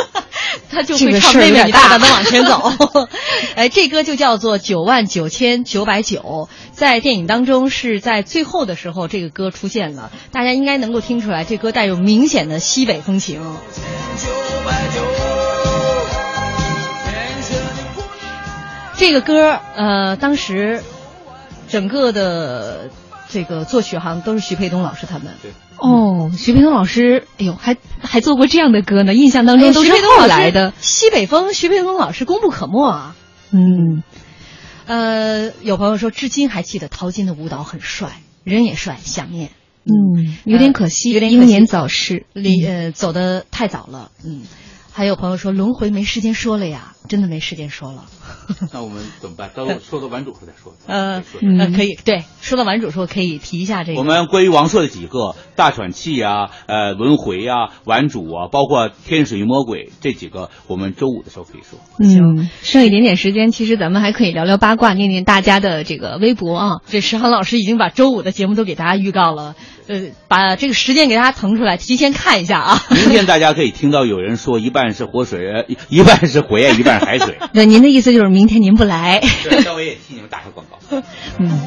[0.70, 2.72] 他就会唱妹妹，你大胆的往前走。
[3.56, 13.40] 哎，这歌就叫做九万九千九百九，在电影当中是在最后的时候，这个歌出现了，大家应该能够听出来，这歌带有明显的西北风情。
[18.96, 20.82] 这个歌，呃，当时
[21.68, 22.90] 整个的。
[23.28, 25.34] 这个作曲好像都是徐沛东老师他们。
[25.42, 25.52] 对。
[25.76, 30.72] 哦，徐沛东老师，哎呦，还还做过这样的歌呢，印象当中都是后来的。
[30.80, 33.14] 西北风，徐沛东老师功不可没啊。
[33.52, 34.02] 嗯。
[34.86, 39.50] 呃，有朋友说，至今还记得陶晶的舞蹈很帅，人也帅，想念。
[39.84, 44.10] 嗯，有点可惜，有点英年早逝，离呃走的太早了。
[44.24, 44.42] 嗯。
[44.98, 48.06] 还有朋友说轮回没时间说了呀，真的没时间说了。
[48.74, 49.48] 那我们怎么办？
[49.54, 50.74] 到说到完主时候再说。
[50.88, 54.00] 呃，嗯，可以，对，说到完主时候可以提一下这个。
[54.00, 61.78] 我们关于王朔的几个大喘气啊，呃，轮回啊，完主啊，包括天使与魔鬼这几个，我们周五的时候可以说。
[62.00, 66.70] 嗯，剩一点点时间，其实咱们还可以聊聊八卦，念念大家的这个微博啊。
[66.88, 69.54] 这石航老师已经把周五的节目都给大家预告了。
[69.88, 72.84] 呃，把这个时间给大家腾出来，提前看一下啊。
[72.90, 77.38] 明天大家可以听到有人说一半是活水， 一半是火焰，一半是海水。
[77.52, 79.20] 那您的意思就是明天您不来？
[79.48, 81.02] 对，稍微也替你们打个广告。
[81.38, 81.60] 嗯，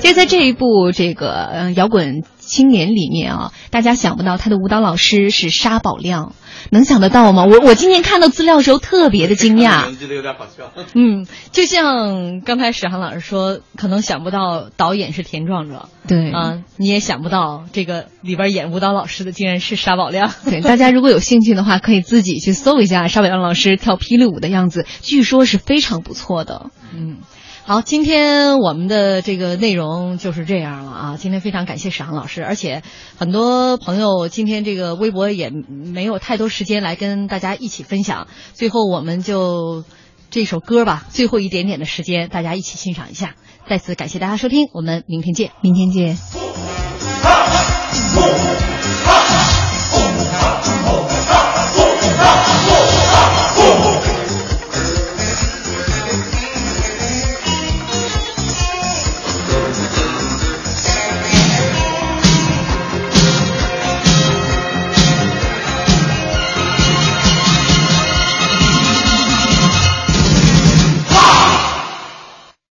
[0.00, 2.22] 就在这一部这个摇滚
[2.54, 6.34] 青年里面啊，大家想不到他的舞蹈老师是沙宝亮。
[6.70, 7.44] 能想得到吗？
[7.44, 10.70] 我我今天看到资料的时候特别的惊讶，觉得有点好笑。
[10.94, 20.32] 嗯，就像刚才史航老师说，可能想不到导演是田壮壮，对啊，你也想不到这个里边演舞蹈老师的竟然是沙宝亮。
[20.44, 26.70] 对，大家如果有兴趣的话，可以自己去搜一下沙宝亮老师跳霹雳舞的样子，据说是非常不错的。
[26.94, 27.18] 嗯。
[27.66, 32.82] 好，今天我们的这个内容就是这样了啊，今天非常感谢史航老师，而且
[33.16, 39.82] 很多朋友今天这个微博也没有太多时间来跟大家一起分享，最后我们就
[40.28, 43.34] 这首歌吧，最后一点点的时间大家一起欣赏一下，
[43.66, 45.50] 再次感谢大家收听，我们明天见。
[45.62, 46.18] 明天见。